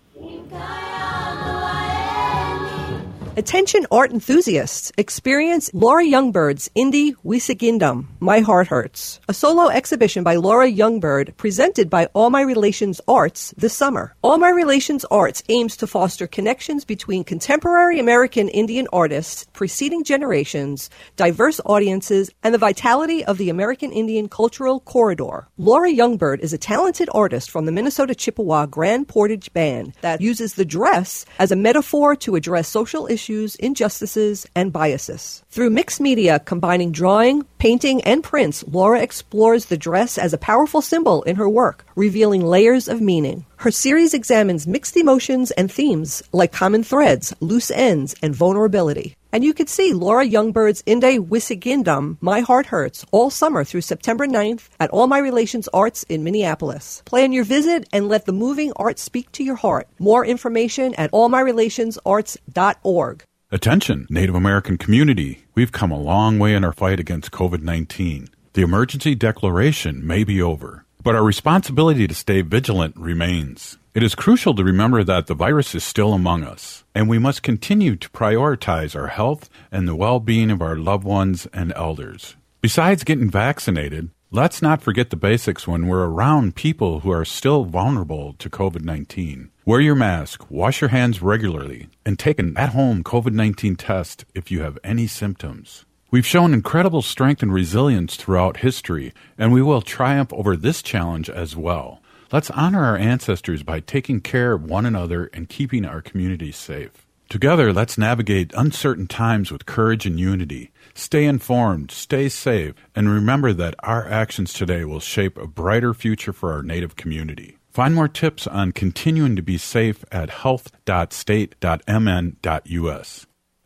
[3.35, 10.35] Attention art enthusiasts, experience Laura Youngbird's Indie Wisigindum, My Heart Hurts, a solo exhibition by
[10.35, 14.13] Laura Youngbird presented by All My Relations Arts this summer.
[14.21, 20.91] All My Relations Arts aims to foster connections between contemporary American Indian artists, preceding generations,
[21.15, 25.47] diverse audiences, and the vitality of the American Indian cultural corridor.
[25.57, 30.53] Laura Youngbird is a talented artist from the Minnesota Chippewa Grand Portage Band that uses
[30.53, 35.43] the dress as a metaphor to address social issues issues, injustices, and biases.
[35.49, 40.81] Through mixed media combining drawing, painting, and prints, Laura explores the dress as a powerful
[40.81, 43.45] symbol in her work, revealing layers of meaning.
[43.55, 49.15] Her series examines mixed emotions and themes like common threads, loose ends, and vulnerability.
[49.33, 54.27] And you can see Laura Youngbird's Inde Wisigindum, My Heart Hurts, all summer through September
[54.27, 57.01] 9th at All My Relations Arts in Minneapolis.
[57.05, 59.87] Plan your visit and let the moving art speak to your heart.
[59.97, 63.23] More information at allmyrelationsarts.org.
[63.51, 65.45] Attention, Native American community.
[65.55, 68.27] We've come a long way in our fight against COVID 19.
[68.53, 73.77] The emergency declaration may be over, but our responsibility to stay vigilant remains.
[73.93, 77.43] It is crucial to remember that the virus is still among us, and we must
[77.43, 82.35] continue to prioritize our health and the well being of our loved ones and elders.
[82.61, 87.65] Besides getting vaccinated, let's not forget the basics when we're around people who are still
[87.65, 89.51] vulnerable to COVID 19.
[89.65, 94.25] Wear your mask, wash your hands regularly, and take an at home COVID 19 test
[94.33, 95.85] if you have any symptoms.
[96.13, 101.27] We've shown incredible strength and resilience throughout history, and we will triumph over this challenge
[101.27, 102.03] as well.
[102.31, 107.07] Let's honor our ancestors by taking care of one another and keeping our communities safe.
[107.29, 110.69] Together, let's navigate uncertain times with courage and unity.
[110.93, 116.31] Stay informed, stay safe, and remember that our actions today will shape a brighter future
[116.31, 117.57] for our Native community.
[117.71, 123.25] Find more tips on continuing to be safe at health.state.mn.us.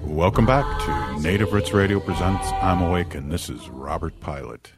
[0.06, 4.72] Welcome back to Native Roots Radio presents I'm Awake, and this is Robert Pilot.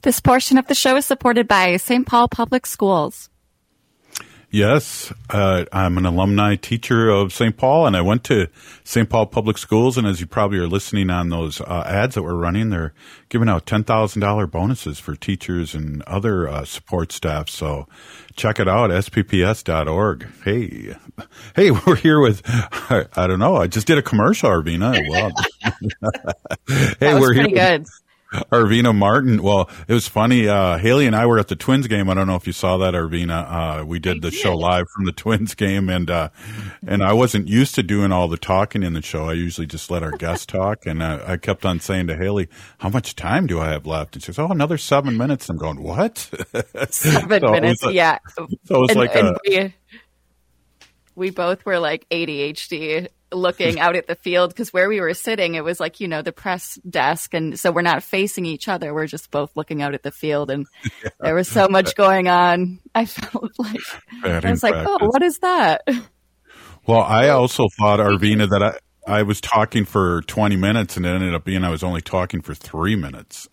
[0.00, 2.06] This portion of the show is supported by St.
[2.06, 3.28] Paul Public Schools.
[4.50, 7.54] Yes, uh, I'm an alumni teacher of St.
[7.54, 8.48] Paul, and I went to
[8.82, 9.06] St.
[9.06, 9.98] Paul Public Schools.
[9.98, 12.94] And as you probably are listening on those uh, ads that we're running, they're
[13.28, 17.50] giving out ten thousand dollar bonuses for teachers and other uh, support staff.
[17.50, 17.86] So
[18.36, 20.26] check it out, spps.org.
[20.42, 20.94] Hey,
[21.54, 23.56] hey, we're here with I, I don't know.
[23.56, 24.98] I just did a commercial, Arvina.
[25.10, 25.30] Well,
[27.00, 27.42] hey, we're here.
[27.44, 27.86] with- good.
[28.52, 29.42] Arvina Martin.
[29.42, 30.48] Well, it was funny.
[30.48, 32.10] Uh, Haley and I were at the Twins game.
[32.10, 33.80] I don't know if you saw that, Arvina.
[33.80, 36.28] Uh, we did the show live from the Twins game, and uh,
[36.86, 39.28] and I wasn't used to doing all the talking in the show.
[39.28, 42.48] I usually just let our guests talk, and uh, I kept on saying to Haley,
[42.78, 45.56] "How much time do I have left?" And she says, "Oh, another seven minutes." I'm
[45.56, 46.18] going, "What?"
[46.90, 48.18] Seven So minutes, a- yeah.
[48.36, 49.74] So it was and, like and a, we,
[51.14, 55.54] we both were like ADHD looking out at the field because where we were sitting,
[55.54, 57.34] it was like, you know, the press desk.
[57.34, 58.94] And so we're not facing each other.
[58.94, 60.50] We're just both looking out at the field.
[60.50, 60.66] And
[61.20, 62.80] there was so much going on.
[62.94, 63.80] I felt like,
[64.22, 65.82] I was like, oh, what is that?
[66.86, 71.10] Well, I also thought, Arvina, that I, I was talking for 20 minutes and it
[71.10, 73.48] ended up being I was only talking for three minutes.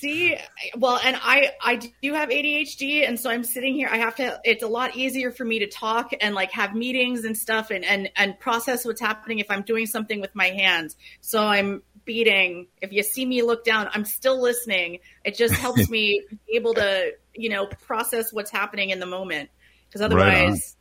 [0.00, 0.34] See,
[0.78, 3.88] well, and I I do have ADHD, and so I'm sitting here.
[3.92, 4.40] I have to.
[4.44, 7.84] It's a lot easier for me to talk and like have meetings and stuff, and
[7.84, 10.96] and and process what's happening if I'm doing something with my hands.
[11.20, 12.68] So I'm beating.
[12.80, 15.00] If you see me look down, I'm still listening.
[15.22, 19.50] It just helps me be able to you know process what's happening in the moment
[19.88, 20.76] because otherwise,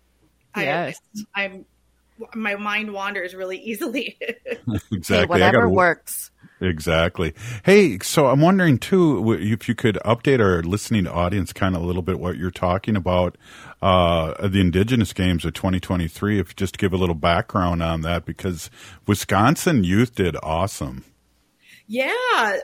[0.55, 0.99] I, Yes.
[1.35, 1.65] I'm
[2.33, 4.17] my mind wanders really easily.
[4.91, 5.17] exactly.
[5.17, 6.31] I whatever gotta- works.
[6.61, 7.33] Exactly.
[7.63, 11.85] Hey, so I'm wondering too if you could update our listening audience kind of a
[11.85, 13.37] little bit what you're talking about
[13.81, 16.39] uh, the Indigenous Games of 2023.
[16.39, 18.69] If you just give a little background on that, because
[19.07, 21.05] Wisconsin youth did awesome.
[21.87, 22.13] Yeah,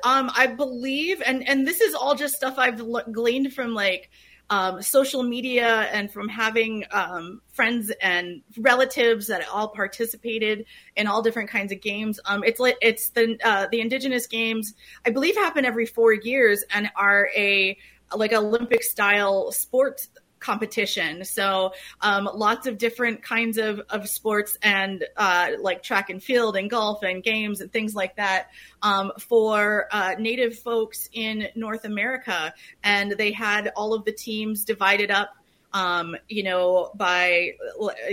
[0.04, 2.82] um, I believe, and and this is all just stuff I've
[3.12, 4.12] gleaned from like
[4.50, 11.22] um, social media and from having um, friends and relatives that all participated in all
[11.22, 12.20] different kinds of games.
[12.26, 14.74] Um, it's like it's the uh, the Indigenous Games,
[15.06, 17.78] I believe, happen every four years and are a
[18.16, 20.08] like Olympic style sport
[20.40, 21.26] competition.
[21.26, 26.56] So um, lots of different kinds of, of sports and uh, like track and field
[26.56, 28.50] and golf and games and things like that
[28.82, 32.54] um, for uh, Native folks in North America.
[32.84, 35.36] And they had all of the teams divided up.
[35.74, 37.52] Um, you know, by,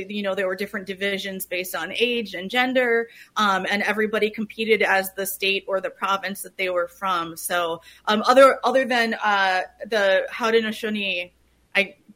[0.09, 4.83] you know, there were different divisions based on age and gender, um, and everybody competed
[4.83, 7.37] as the state or the province that they were from.
[7.37, 11.31] So, um, other, other than, uh, the Haudenosaunee,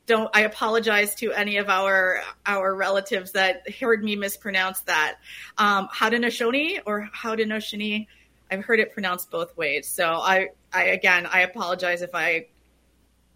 [0.06, 5.16] don't, I apologize to any of our, our relatives that heard me mispronounce that.
[5.58, 8.06] Um, Haudenosaunee or Haudenosaunee,
[8.50, 9.88] I've heard it pronounced both ways.
[9.88, 12.46] So I, I, again, I apologize if I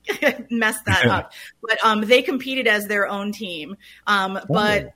[0.51, 1.33] messed that up.
[1.63, 3.77] But um, they competed as their own team.
[4.07, 4.93] Um, but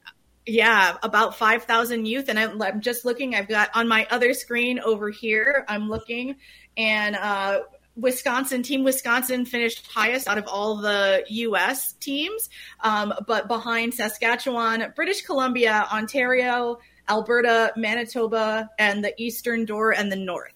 [0.47, 2.29] yeah, about 5,000 youth.
[2.29, 6.37] And I'm, I'm just looking, I've got on my other screen over here, I'm looking,
[6.77, 7.61] and uh,
[7.97, 11.93] Wisconsin, Team Wisconsin finished highest out of all the U.S.
[11.95, 12.49] teams,
[12.81, 16.79] um, but behind Saskatchewan, British Columbia, Ontario,
[17.09, 20.53] Alberta, Manitoba, and the Eastern Door and the North.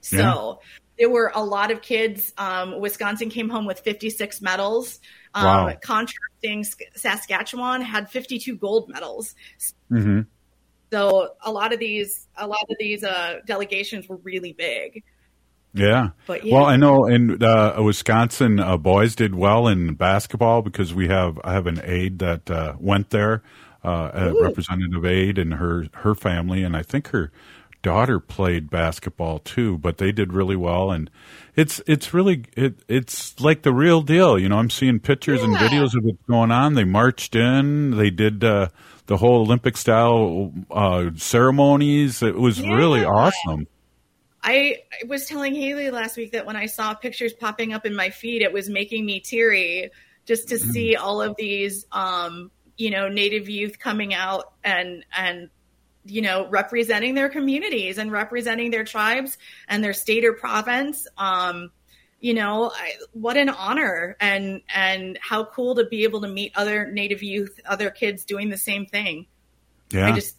[0.00, 0.54] So Yeah.
[0.98, 2.32] there were a lot of kids.
[2.38, 5.00] Um, Wisconsin came home with 56 medals.
[5.34, 5.76] Um, Wow.
[5.82, 9.34] Contrasting, Saskatchewan had 52 gold medals.
[9.90, 10.20] Mm-hmm.
[10.92, 15.04] So a lot of these, a lot of these uh, delegations were really big.
[15.72, 16.10] Yeah.
[16.26, 16.54] But yeah.
[16.56, 21.38] Well, I know in uh, Wisconsin, uh, boys did well in basketball because we have
[21.44, 23.42] I have an aide that uh, went there,
[23.84, 27.30] uh, a representative aide and her her family, and I think her
[27.82, 29.78] daughter played basketball too.
[29.78, 31.08] But they did really well, and
[31.54, 34.38] it's it's really it it's like the real deal.
[34.38, 36.74] You know, I'm seeing pictures and videos of what's going on.
[36.74, 38.68] They marched in, they did uh,
[39.06, 42.22] the whole Olympic style uh, ceremonies.
[42.22, 43.06] It was really Yeah.
[43.06, 43.66] awesome.
[44.42, 47.94] I I was telling Haley last week that when I saw pictures popping up in
[47.94, 49.90] my feed, it was making me teary
[50.26, 55.50] just to see all of these, um, you know, Native youth coming out and and
[56.04, 59.36] you know representing their communities and representing their tribes
[59.68, 61.06] and their state or province.
[61.18, 61.70] Um,
[62.20, 66.52] you know, I, what an honor and and how cool to be able to meet
[66.54, 69.26] other Native youth, other kids doing the same thing.
[69.90, 70.06] Yeah.
[70.06, 70.36] I just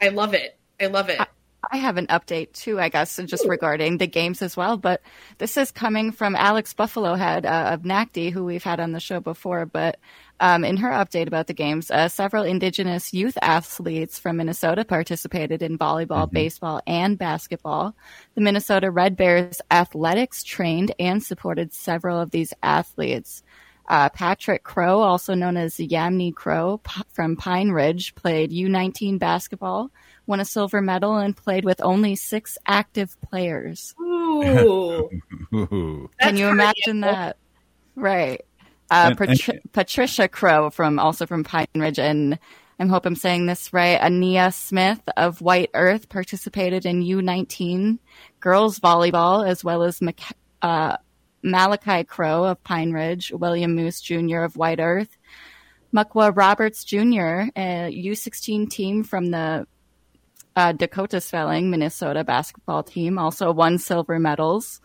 [0.00, 0.56] I love it.
[0.80, 1.20] I love it.
[1.20, 1.26] I
[1.72, 4.76] have an update too, I guess, just regarding the games as well.
[4.76, 5.02] But
[5.38, 9.20] this is coming from Alex Buffalohead uh, of NACD, who we've had on the show
[9.20, 9.66] before.
[9.66, 9.98] But
[10.40, 15.62] um, in her update about the games, uh, several Indigenous youth athletes from Minnesota participated
[15.62, 17.94] in volleyball, baseball, and basketball.
[18.34, 23.42] The Minnesota Red Bears athletics trained and supported several of these athletes.
[23.88, 29.90] Uh, Patrick Crow, also known as Yamni Crow p- from Pine Ridge, played U19 basketball,
[30.26, 33.94] won a silver medal, and played with only six active players.
[34.00, 35.10] Ooh.
[35.54, 36.10] Ooh.
[36.20, 37.36] Can you imagine that?
[37.94, 38.40] Right.
[38.90, 42.38] Uh, And- and- Patricia Crow from also from Pine Ridge, and
[42.80, 44.00] I hope I'm saying this right.
[44.00, 47.98] Ania Smith of White Earth participated in U19
[48.40, 50.96] girls volleyball, as well as Mac- uh,
[51.44, 54.38] Malachi Crow of Pine Ridge, William Moose Jr.
[54.40, 55.16] of White Earth,
[55.94, 59.66] Mukwa Roberts Jr., a U16 team from the
[60.56, 64.80] uh, Dakota Spelling, Minnesota basketball team, also won silver medals.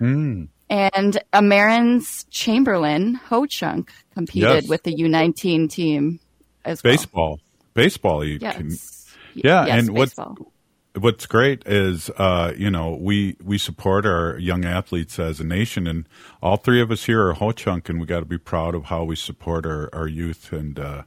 [0.00, 0.48] Mm.
[0.70, 4.68] And Amerins Chamberlain Ho Chunk competed Yes.
[4.68, 6.20] with the U19 team
[6.64, 6.92] as well.
[6.92, 7.40] baseball
[7.74, 8.56] baseball you Yes.
[8.56, 8.70] can
[9.34, 10.52] yeah Yes, and what's baseball.
[10.98, 15.86] What's great is uh you know we we support our young athletes as a nation
[15.86, 16.08] and
[16.40, 18.84] all three of us here are ho chunk and we got to be proud of
[18.84, 21.02] how we support our our youth and uh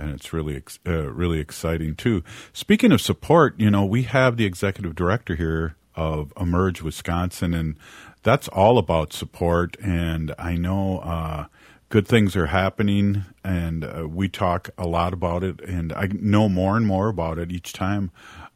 [0.00, 2.22] and it's really ex- uh, really exciting too.
[2.52, 7.76] Speaking of support, you know, we have the executive director here of Emerge Wisconsin, and
[8.22, 9.76] that's all about support.
[9.82, 11.46] And I know uh,
[11.90, 16.48] good things are happening, and uh, we talk a lot about it, and I know
[16.48, 18.10] more and more about it each time.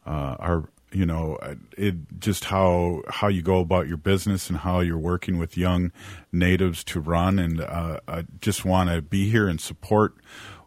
[0.06, 1.38] Uh, our you know
[1.76, 5.90] it just how how you go about your business and how you're working with young
[6.30, 10.14] natives to run and uh, I just want to be here and support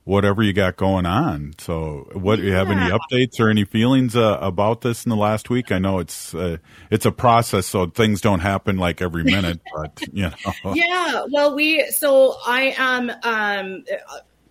[0.08, 1.54] whatever you got going on.
[1.60, 5.18] So, what do you have any updates or any feelings uh, about this in the
[5.18, 5.72] last week?
[5.72, 6.58] I know it's uh,
[6.90, 10.32] it's a process, so things don't happen like every minute, but you know.
[10.74, 13.12] Yeah, well, we so I am.
[13.24, 13.84] Um,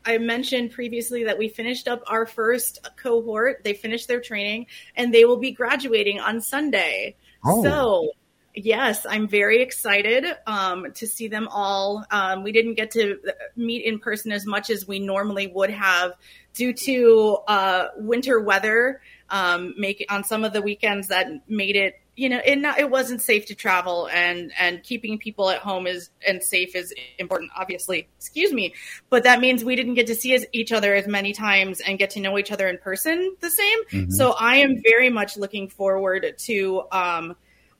[0.06, 3.64] I mentioned previously that we finished up our first cohort.
[3.64, 7.16] They finished their training, and they will be graduating on Sunday.
[7.44, 7.62] Oh.
[7.62, 8.12] So
[8.58, 12.06] Yes, I'm very excited um, to see them all.
[12.10, 13.20] Um, we didn't get to
[13.54, 16.12] meet in person as much as we normally would have
[16.54, 19.02] due to uh, winter weather.
[19.28, 22.90] Um, make on some of the weekends that made it, you know, it not, it
[22.90, 27.50] wasn't safe to travel, and and keeping people at home is and safe is important,
[27.56, 28.08] obviously.
[28.18, 28.74] Excuse me,
[29.10, 31.98] but that means we didn't get to see as, each other as many times and
[31.98, 33.78] get to know each other in person the same.
[33.90, 34.12] Mhm.
[34.12, 36.82] So I am very much looking forward to.
[36.90, 37.36] Um,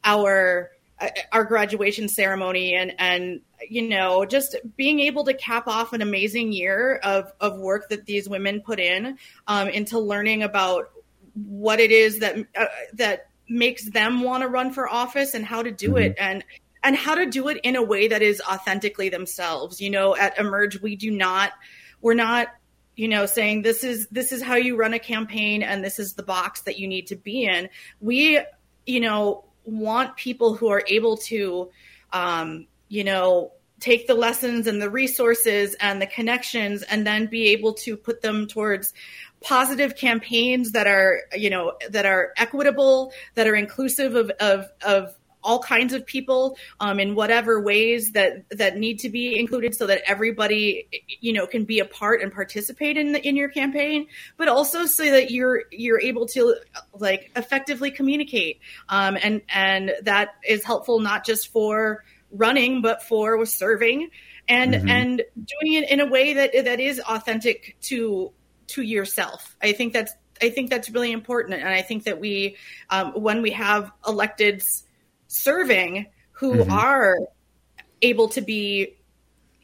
[0.07, 5.93] our uh, our graduation ceremony and and you know just being able to cap off
[5.93, 10.91] an amazing year of of work that these women put in um, into learning about
[11.35, 12.65] what it is that uh,
[12.95, 16.45] that makes them want to run for office and how to do it and
[16.83, 19.81] and how to do it in a way that is authentically themselves.
[19.81, 21.53] You know at emerge we do not
[22.01, 22.49] we're not
[22.95, 26.15] you know saying this is this is how you run a campaign and this is
[26.15, 27.69] the box that you need to be in.
[28.01, 28.41] We
[28.87, 31.71] you know want people who are able to
[32.13, 37.49] um, you know take the lessons and the resources and the connections and then be
[37.49, 38.95] able to put them towards
[39.43, 45.15] positive campaigns that are you know that are equitable that are inclusive of of, of
[45.43, 49.87] all kinds of people um, in whatever ways that that need to be included so
[49.87, 50.89] that everybody
[51.21, 54.07] you know can be a part and participate in the, in your campaign
[54.37, 56.57] but also so that you're you're able to
[56.95, 58.59] like effectively communicate
[58.89, 64.11] um, and and that is helpful not just for running but for serving
[64.49, 64.91] and Mhm.
[64.91, 68.33] and doing it in a way that that is authentic to
[68.69, 69.57] to yourself.
[69.63, 70.13] I think that's
[70.43, 71.61] i think that's really important.
[71.61, 72.57] And i think that we
[72.91, 74.83] um, when we have electeds
[75.29, 76.71] serving who Mhm.
[76.71, 77.19] are
[78.03, 78.97] able to be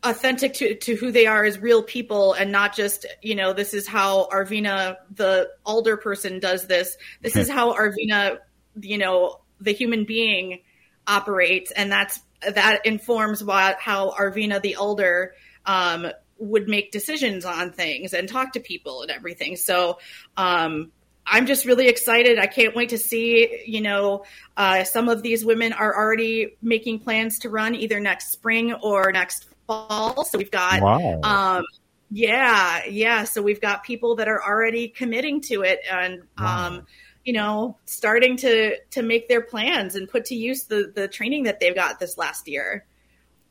[0.03, 3.72] authentic to, to who they are as real people and not just you know this
[3.74, 6.96] is how arvina the alder person does this.
[7.20, 8.38] This is how arvina
[8.80, 10.61] you know the human being
[11.07, 11.70] operates.
[11.70, 12.20] And that's
[12.55, 15.34] that informs what how arvina the alder
[15.66, 16.09] um,
[16.43, 19.99] would make decisions on things and talk to people and everything so
[20.36, 20.90] um,
[21.26, 22.38] I'm just really excited.
[22.38, 23.62] I can't wait to see.
[23.66, 24.24] You know,
[24.57, 29.12] uh, some of these women are already making plans to run either next spring or
[29.12, 30.24] next fall.
[30.24, 31.20] So we've got, Wow.
[31.22, 31.64] um,
[32.11, 33.24] yeah, yeah.
[33.24, 36.86] So we've got people that are already committing to it and, um,
[37.24, 41.45] you know, starting to to make their plans and put to use the the training
[41.45, 42.84] that they've got this last year.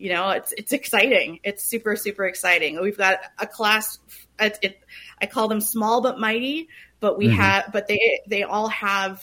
[0.02, 1.39] You know, it's it's exciting.
[1.43, 2.82] It's super super exciting.
[2.82, 3.99] We've got a class.
[4.39, 4.80] It, it,
[5.22, 7.36] I call them small but mighty, but we Mhm.
[7.36, 9.22] have, but they they all have.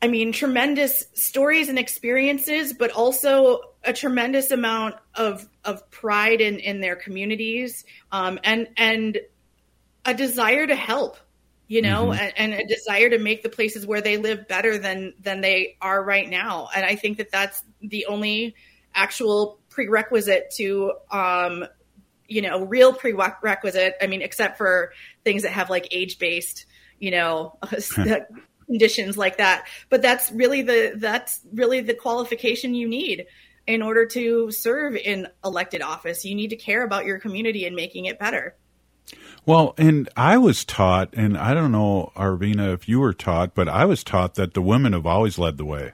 [0.00, 6.58] I mean, tremendous stories and experiences, but also a tremendous amount of of pride in
[6.58, 9.20] in their communities, um, and and
[10.04, 11.16] a desire to help
[11.68, 12.18] you know Mhm.
[12.18, 15.76] and, and a desire to make the places where they live better than than they
[15.80, 18.54] are right now and i think that that's the only
[18.94, 21.64] actual prerequisite to um
[22.28, 24.92] you know real prerequisite i mean except for
[25.24, 26.66] things that have like age based
[26.98, 27.58] you know
[28.72, 29.66] conditions like that.
[29.90, 33.26] But that's really the that's really the qualification you need
[33.66, 36.24] in order to serve in elected office.
[36.24, 38.56] You need to care about your community and making it better.
[39.44, 43.68] Well, and I was taught, and I don't know, Arvina, if you were taught, but
[43.68, 45.92] I was taught that the women have always led the way.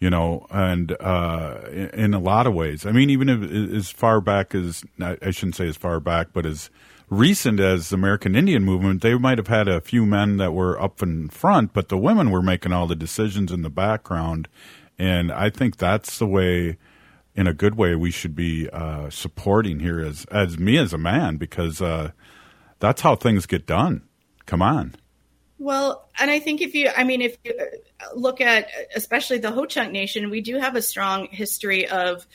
[0.00, 1.60] You know, and uh,
[1.92, 2.86] in, a lot of ways.
[2.86, 6.46] I mean, even if, as far back as I shouldn't say as far back, but
[6.46, 6.70] as
[7.10, 10.80] recent as the American Indian movement, they might have had a few men that were
[10.80, 14.48] up in front, but the women were making all the decisions in the background.
[14.98, 16.78] And I think that's the way,
[17.34, 20.98] in a good way, we should be uh, supporting here as as me as a
[20.98, 21.82] man because.
[21.82, 22.12] Uh,
[22.80, 24.02] that's how things get done.
[24.46, 24.94] Come on.
[25.60, 27.52] Well, and I think if you, I mean, if you
[28.14, 32.26] look at especially the Ho Chunk Nation, we do have a strong history of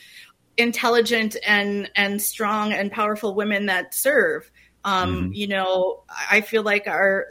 [0.56, 4.48] intelligent and and strong and powerful women that serve.
[4.84, 7.26] Um, You know, I feel like our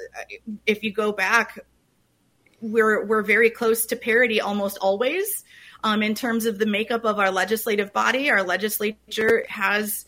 [0.66, 1.60] if you go back,
[2.60, 5.46] we're we're very close to parity almost always.
[5.86, 10.06] Um, in terms of the makeup of our legislative body, our legislature has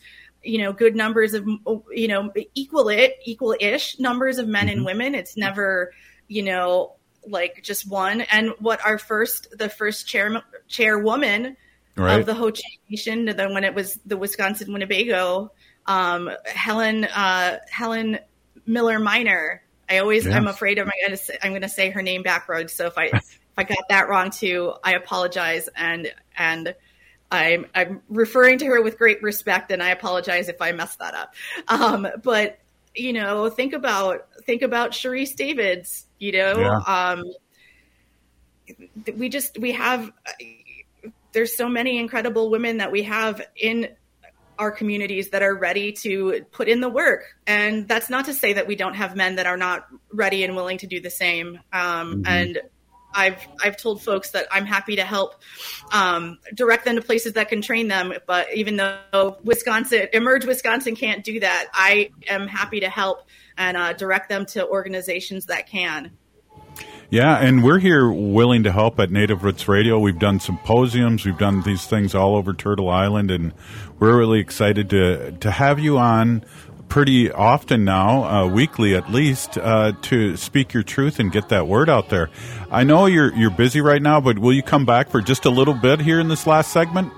[0.48, 1.46] you know good numbers of
[1.92, 5.14] you know equal it equal ish numbers of men and women.
[5.14, 5.92] It's never
[6.26, 6.94] you know
[7.26, 8.22] like just one.
[8.22, 11.56] And what our first the first chair chairwoman
[11.96, 12.20] Right.
[12.20, 15.50] of the Ho Chunk Nation, then when it was the Wisconsin Winnebago,
[15.86, 18.20] um, Helen uh, Helen
[18.66, 19.62] Miller Minor.
[19.90, 20.36] I always Yeah.
[20.36, 22.72] I'm afraid I'm going to say, I'm going to say her name backwards.
[22.72, 26.74] So if I if I got that wrong too, I apologize and and.
[27.30, 31.14] I'm I'm referring to her with great respect, and I apologize if I messed that
[31.14, 31.34] up.
[31.68, 32.58] Um, but
[32.94, 36.06] you know, think about think about Sharice Davids.
[36.18, 36.78] You know, Yeah.
[36.86, 37.24] um,
[39.16, 40.10] we just we have
[41.32, 43.88] there's so many incredible women that we have in
[44.58, 48.54] our communities that are ready to put in the work and that's not to say
[48.54, 51.60] that we don't have men that are not ready and willing to do the same
[51.72, 52.26] um, Mhm.
[52.26, 52.60] and
[53.14, 55.42] I've I've told folks that I'm happy to help
[55.92, 58.12] um, direct them to places that can train them.
[58.26, 63.76] But even though Wisconsin, Emerge Wisconsin can't do that, I am happy to help and
[63.76, 66.12] uh, direct them to organizations that can.
[67.10, 69.98] Yeah, and we're here willing to help at Native Roots Radio.
[69.98, 73.54] We've done symposiums, we've done these things all over Turtle Island, and
[73.98, 76.44] we're really excited to to have you on
[76.88, 81.66] pretty often now, uh, weekly at least, uh, to speak your truth and get that
[81.66, 82.30] word out there.
[82.70, 85.50] I know you're you're busy right now, but will you come back for just a
[85.50, 87.12] little bit here in this last segment?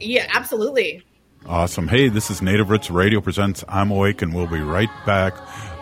[0.00, 1.02] Yeah, absolutely.
[1.46, 1.88] Awesome.
[1.88, 5.34] Hey, this is Native Roots Radio presents I'm Awake, and we'll be right back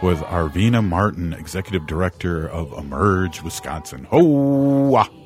[0.02, 4.04] with Arvina Martin, Executive Director of Emerge Wisconsin.
[4.04, 5.25] Ho!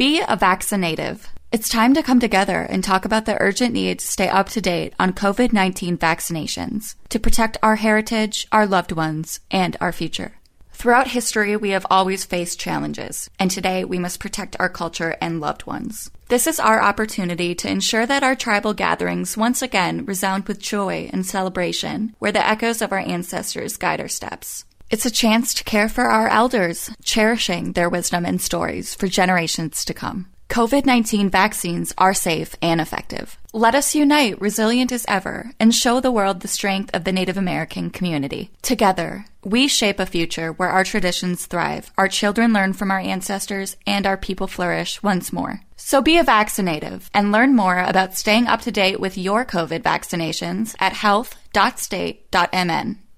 [0.00, 1.28] Be a vaccinative.
[1.52, 4.60] It's time to come together and talk about the urgent need to stay up to
[4.62, 10.38] date on COVID 19 vaccinations to protect our heritage, our loved ones, and our future.
[10.72, 15.38] Throughout history, we have always faced challenges, and today we must protect our culture and
[15.38, 16.10] loved ones.
[16.28, 21.10] This is our opportunity to ensure that our tribal gatherings once again resound with joy
[21.12, 24.64] and celebration, where the echoes of our ancestors guide our steps.
[24.90, 29.84] It's a chance to care for our elders, cherishing their wisdom and stories for generations
[29.84, 30.26] to come.
[30.48, 33.38] COVID 19 vaccines are safe and effective.
[33.52, 37.36] Let us unite, resilient as ever, and show the world the strength of the Native
[37.36, 38.50] American community.
[38.62, 43.76] Together, we shape a future where our traditions thrive, our children learn from our ancestors,
[43.86, 45.60] and our people flourish once more.
[45.76, 49.82] So be a vaccinative and learn more about staying up to date with your COVID
[49.82, 50.94] vaccinations at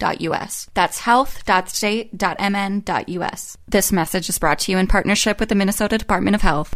[0.03, 0.69] health.state.mn.us.
[0.75, 3.59] That's health.state.mn.us.
[3.69, 6.75] This message is brought to you in partnership with the Minnesota Department of Health.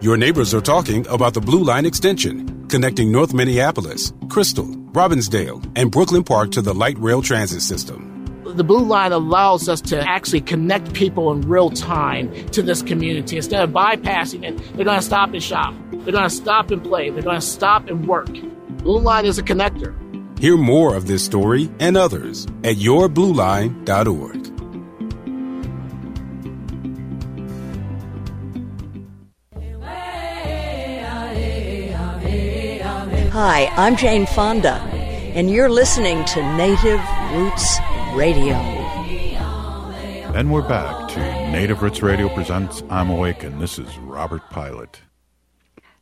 [0.00, 5.90] Your neighbors are talking about the Blue Line extension, connecting North Minneapolis, Crystal, Robbinsdale, and
[5.90, 8.10] Brooklyn Park to the light rail transit system.
[8.44, 13.36] The Blue Line allows us to actually connect people in real time to this community.
[13.36, 15.74] Instead of bypassing it, they're going to stop and shop.
[15.90, 17.08] They're going to stop and play.
[17.08, 18.28] They're going to stop and work.
[18.82, 19.94] Blue Line is a connector.
[20.44, 24.50] Hear more of this story and others at yourblueline.org.
[33.32, 34.74] Hi, I'm Jane Fonda,
[35.34, 37.00] and you're listening to Native
[37.32, 37.78] Roots
[38.12, 38.56] Radio.
[40.34, 41.20] And we're back to
[41.52, 45.00] Native Roots Radio presents I'm Awake, and this is Robert Pilot.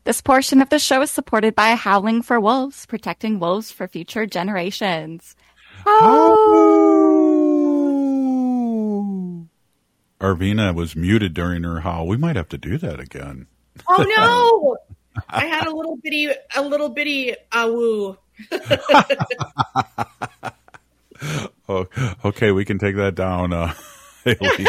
[0.05, 4.26] This portion of the show is supported by Howling for Wolves, protecting wolves for future
[4.26, 5.36] generations.
[10.20, 12.09] Arvina was muted during her howl.
[12.09, 13.46] We might have to do that again.
[13.88, 14.76] Oh no!
[15.28, 18.16] I had a little bitty, a little bitty awoo.
[21.68, 21.86] Oh,
[22.24, 23.53] okay, we can take that down.
[23.53, 23.72] Uh,
[24.24, 24.66] Haley.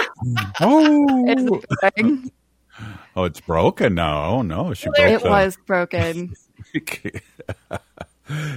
[0.61, 1.61] oh,
[3.15, 4.23] oh, it's broken now.
[4.25, 4.99] Oh no, she broke.
[4.99, 6.33] It the- was broken.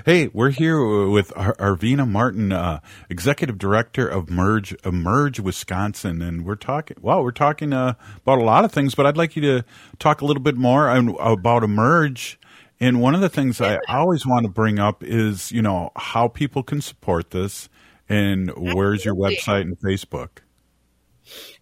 [0.05, 2.79] Hey, we're here with Ar- Arvina Martin, uh,
[3.11, 6.97] executive director of Merge Emerge Wisconsin, and we're talking.
[7.01, 9.65] Well, we're talking uh, about a lot of things, but I'd like you to
[9.99, 12.39] talk a little bit more on, about Emerge
[12.79, 16.29] And one of the things I always want to bring up is, you know, how
[16.29, 17.69] people can support this
[18.09, 20.39] and where's your website and Facebook?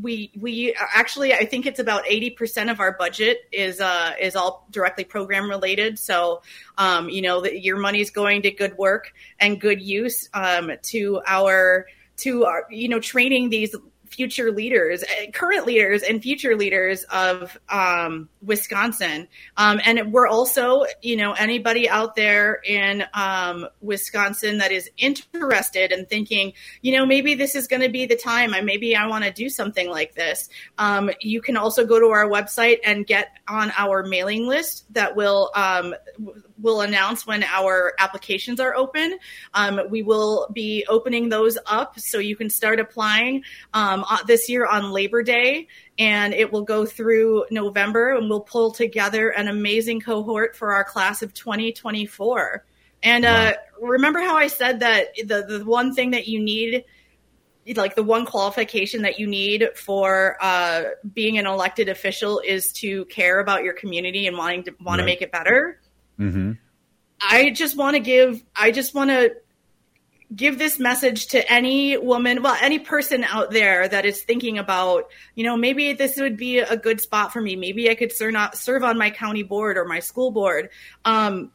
[0.00, 4.34] we we actually I think it's about eighty percent of our budget is uh is
[4.34, 5.98] all directly program related.
[5.98, 6.42] So
[6.78, 10.72] um, you know that your money is going to good work and good use um,
[10.84, 11.86] to our
[12.18, 13.74] to our you know training these
[14.16, 19.28] future leaders, eh, current leaders, and future leaders of um, Wisconsin.
[19.58, 25.92] Um, and we're also, you know, anybody out there in um, Wisconsin that is interested
[25.92, 26.52] and in thinking,
[26.82, 28.54] you know, maybe this is going to be the time.
[28.54, 30.48] I maybe I want to do something like this.
[30.78, 35.16] Um, you can also go to our website and get on our mailing list that
[35.16, 35.94] will um,
[36.58, 39.18] will announce when our applications are open.
[39.54, 43.42] Um, we will be opening those up so you can start applying
[43.74, 48.72] um, this year on Labor Day, and it will go through November, and we'll pull
[48.72, 52.64] together an amazing cohort for our class of 2024.
[53.02, 56.84] And uh, remember how I said that the the one thing that you need
[57.74, 60.84] like the one qualification that you need for uh,
[61.14, 65.02] being an elected official is to care about your community and wanting to want right.
[65.02, 65.80] to make it better.
[66.18, 66.52] Mm-hmm.
[67.20, 69.34] I just want to give, I just want to
[70.34, 75.08] give this message to any woman, well, any person out there that is thinking about,
[75.34, 77.54] you know, maybe this would be a good spot for me.
[77.54, 80.70] Maybe I could serve, on my county board or my school board.
[81.04, 81.52] Um,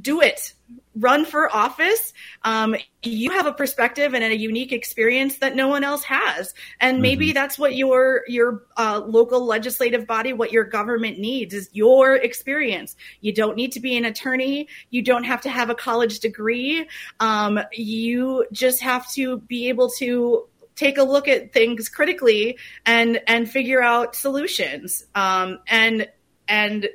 [0.00, 0.52] do it.
[0.94, 2.12] Run for office.
[2.42, 6.54] Um, you have a perspective and a unique experience that no one else has.
[6.80, 7.34] And maybe mm-hmm.
[7.34, 12.96] that's what your your uh, local legislative body what your government needs is your experience.
[13.20, 14.68] You don't need to be an attorney.
[14.90, 16.88] You don't have to have a college degree.
[17.20, 23.20] Um, you just have to be able to take a look at things critically and
[23.26, 25.04] and figure out solutions.
[25.14, 26.08] Um, and
[26.48, 26.88] and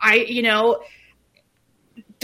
[0.00, 0.80] i you know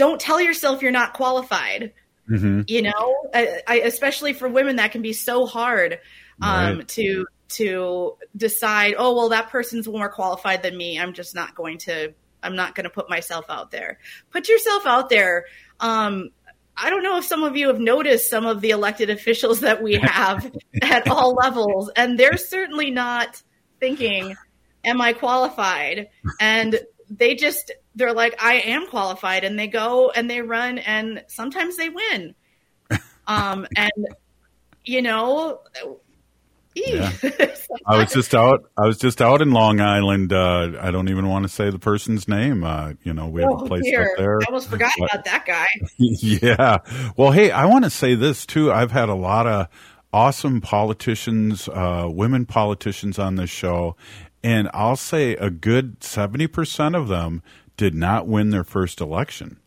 [0.01, 1.93] don't tell yourself you're not qualified.
[2.27, 2.61] Mm-hmm.
[2.65, 5.99] You know, I, I, especially for women, that can be so hard
[6.41, 6.87] um, right.
[6.87, 8.95] to to decide.
[8.97, 10.99] Oh, well, that person's more qualified than me.
[10.99, 12.15] I'm just not going to.
[12.41, 13.99] I'm not going to put myself out there.
[14.31, 15.45] Put yourself out there.
[15.79, 16.29] Um,
[16.75, 19.83] I don't know if some of you have noticed some of the elected officials that
[19.83, 23.39] we have at all levels, and they're certainly not
[23.79, 24.35] thinking,
[24.83, 26.07] "Am I qualified?"
[26.39, 31.23] And they just they're like, I am qualified, and they go and they run, and
[31.27, 32.35] sometimes they win.
[33.27, 34.07] Um, and
[34.83, 35.61] you know,
[36.75, 37.11] yeah.
[37.85, 38.69] I was just out.
[38.77, 40.31] I was just out in Long Island.
[40.31, 42.63] Uh, I don't even want to say the person's name.
[42.63, 44.03] Uh, you know, we have oh, a place dear.
[44.03, 44.39] up there.
[44.41, 45.67] I almost forgot but, about that guy.
[45.97, 46.77] yeah.
[47.17, 48.71] Well, hey, I want to say this too.
[48.71, 49.67] I've had a lot of
[50.13, 53.95] awesome politicians, uh, women politicians on this show,
[54.43, 57.43] and I'll say a good seventy percent of them
[57.81, 59.57] did not win their first election.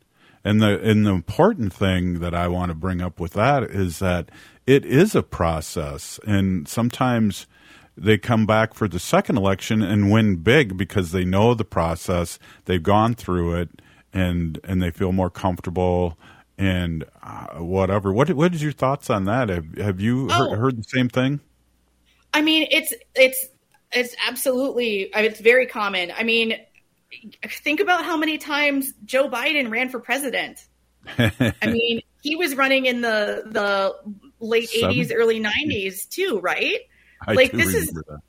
[0.44, 3.98] And the and the important thing that I want to bring up with that is
[3.98, 4.30] that
[4.68, 7.48] it is a process, and sometimes
[7.96, 12.38] they come back for the second election and win big because they know the process,
[12.66, 16.16] they've gone through it, and and they feel more comfortable
[16.56, 18.12] and uh, whatever.
[18.12, 19.48] What what is your thoughts on that?
[19.48, 20.50] Have have you oh.
[20.50, 21.40] heard, heard the same thing?
[22.32, 23.44] I mean, it's it's
[23.90, 26.12] it's absolutely it's very common.
[26.16, 26.60] I mean,
[27.48, 30.66] think about how many times Joe Biden ran for president.
[31.18, 33.94] I mean, he was running in the the
[34.40, 36.80] late eighties, early nineties too, right?
[37.26, 38.20] I like this is that.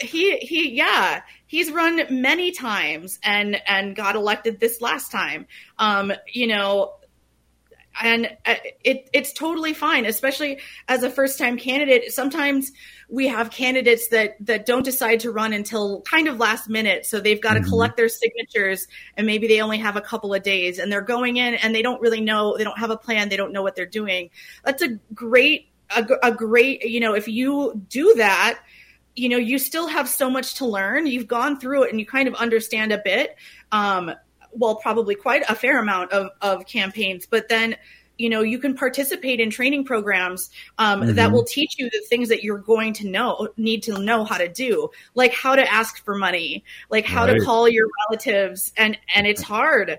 [0.00, 5.46] he he yeah he's run many times and and got elected this last time.
[5.78, 6.94] Um, you know,
[8.00, 8.54] and uh,
[8.84, 12.12] it it's totally fine, especially as a first time candidate.
[12.12, 12.72] Sometimes
[13.08, 17.06] we have candidates that that don't decide to run until kind of last minute.
[17.06, 17.68] So they've got to mm-hmm.
[17.70, 18.86] collect their signatures
[19.16, 21.82] and maybe they only have a couple of days and they're going in and they
[21.82, 24.30] don't really know they don't have a plan they don't know what they're doing.
[24.64, 28.60] That's a great a, a great you know if you do that
[29.16, 31.06] you know you still have so much to learn.
[31.06, 33.36] You've gone through it and you kind of understand a bit
[33.72, 34.12] um
[34.52, 37.26] well probably quite a fair amount of of campaigns.
[37.26, 37.76] But then
[38.18, 41.14] you know you can participate in training programs um, Mhm.
[41.14, 44.36] that will teach you the things that you're going to know need to know how
[44.36, 47.38] to do like how to ask for money like how Right.
[47.38, 49.98] to call your relatives and and it's hard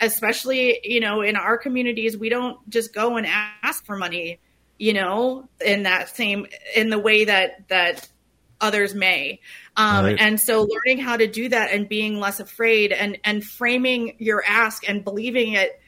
[0.00, 3.26] especially you know in our communities we don't just go and
[3.62, 4.40] ask for money
[4.78, 8.08] you know in that same in the way that that
[8.60, 9.40] others may
[9.76, 10.16] um, Right.
[10.20, 14.42] and so learning how to do that and being less afraid and and framing your
[14.46, 15.80] ask and believing it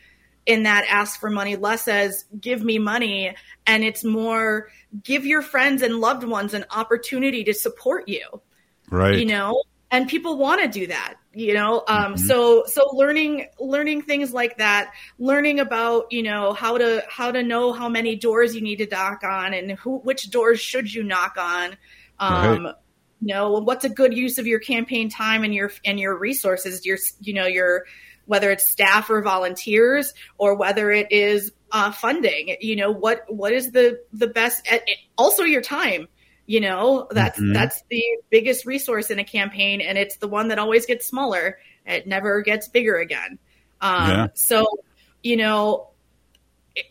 [0.46, 3.34] in that ask for money less as give me money
[3.66, 4.68] and it's more
[5.02, 8.24] give your friends and loved ones an opportunity to support you
[8.90, 9.18] Right.
[9.18, 12.18] you know and people want to do that you know um Mhm.
[12.20, 17.42] so so learning learning things like that learning about you know how to how to
[17.42, 21.02] know how many doors you need to knock on and who which doors should you
[21.02, 21.76] knock on
[22.20, 22.74] um Right.
[23.20, 26.86] you know what's a good use of your campaign time and your and your resources
[26.86, 27.84] your you know your
[28.26, 33.52] whether it's staff or volunteers or whether it is uh, funding you know what what
[33.52, 34.68] is the the best
[35.18, 36.06] also your time
[36.46, 37.54] you know that's Mhm.
[37.54, 41.58] that's the biggest resource in a campaign and it's the one that always gets smaller
[41.86, 43.38] it never gets bigger again
[43.80, 44.26] um, Yeah.
[44.34, 44.66] so
[45.22, 45.90] you know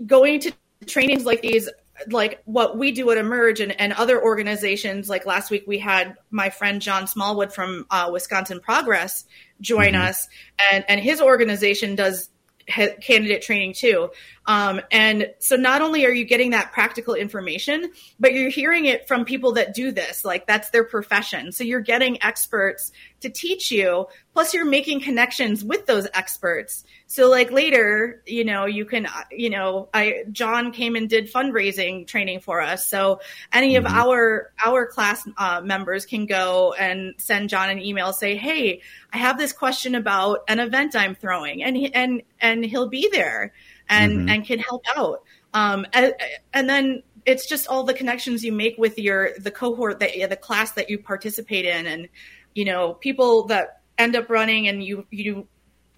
[0.05, 0.51] going to
[0.87, 1.69] trainings like these
[2.09, 6.15] like what we do at emerge and, and other organizations like last week we had
[6.29, 9.25] my friend john smallwood from uh, wisconsin progress
[9.61, 10.07] join Mhm.
[10.09, 10.27] us
[10.71, 12.29] and and his organization does
[12.69, 14.09] ha- candidate training too
[14.47, 17.89] um, and so not only are you getting that practical information
[18.19, 21.79] but you're hearing it from people that do this like that's their profession so you're
[21.79, 22.91] getting experts
[23.25, 28.65] to teach you plus you're making connections with those experts so like later you know
[28.65, 33.19] you can you know i john came and did fundraising training for us so
[33.51, 33.91] any of Mhm.
[33.91, 39.17] our our class uh, members can go and send john an email say hey i
[39.17, 43.53] have this question about an event i'm throwing and he, and and he'll be there
[43.89, 44.29] and Mhm.
[44.31, 45.23] and can help out
[45.53, 46.13] um and,
[46.53, 50.35] and then it's just all the connections you make with your the cohort that the
[50.35, 52.07] class that you participate in and
[52.55, 55.47] you know people that end up running and you you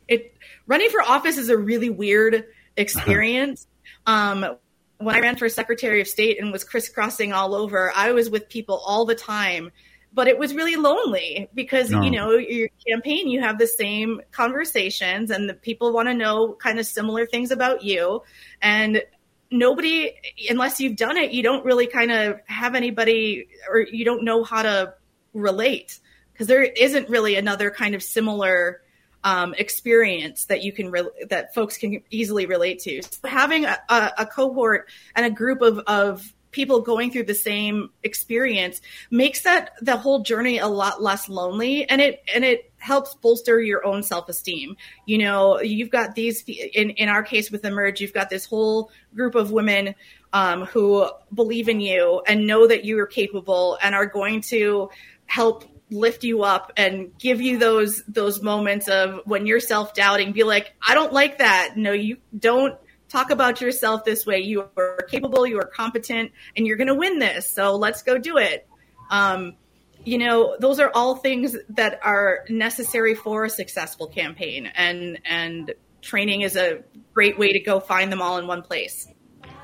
[0.07, 0.35] it
[0.65, 2.45] running for office is a really weird
[2.75, 3.67] experience.
[4.05, 4.57] Um
[4.99, 8.49] when i ran for secretary of state and was crisscrossing all over i was with
[8.49, 9.71] people all the time
[10.11, 12.01] but it was really lonely because No.
[12.01, 16.53] you know your campaign you have the same conversations and the people want to know
[16.53, 18.23] kind of similar things about you.
[18.59, 19.03] And
[19.51, 20.13] nobody
[20.49, 24.43] unless you've done it you don't really kind of have anybody or you don't know
[24.43, 24.93] how to
[25.33, 25.99] relate
[26.37, 28.81] because there isn't really another kind of similar
[29.23, 33.01] um, experience that you can re- that folks can easily relate to.
[33.01, 37.89] So having a, a, cohort and a group of, of people going through the same
[38.03, 43.15] experience makes that the whole journey a lot less lonely, and it and it helps
[43.15, 44.77] bolster your own self esteem.
[45.07, 48.91] You know, you've got these in in our case with Emerge, you've got this whole
[49.15, 49.95] group of women
[50.33, 54.91] um, who believe in you and know that you are capable and are going to
[55.25, 60.43] help lift you up and give you those those moments of when you're self-doubting be
[60.43, 61.73] like i don't like that.
[61.77, 62.77] No you don't
[63.09, 64.39] talk about yourself this way.
[64.39, 68.17] You are capable you are competent and you're going to win this so let's go
[68.17, 68.67] do it.
[69.09, 69.55] Um,
[70.03, 75.73] you know those are all things that are necessary for a successful campaign and and
[76.01, 76.83] training is a
[77.13, 79.07] great way to go find them all in one place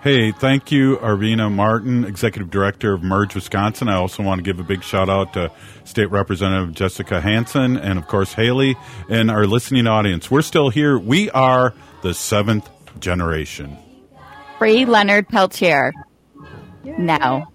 [0.04, 3.88] Hey, thank you, Arvina Martin, Executive Director of Merge Wisconsin.
[3.88, 5.50] I also want to give a big shout out to
[5.86, 8.76] State Representative Jessica Hanson and, of course, Haley
[9.08, 10.30] and our listening audience.
[10.30, 11.00] We're still here.
[11.00, 13.78] We are the seventh generation.
[14.60, 15.94] Free Leonard Peltier.
[16.84, 17.53] Now.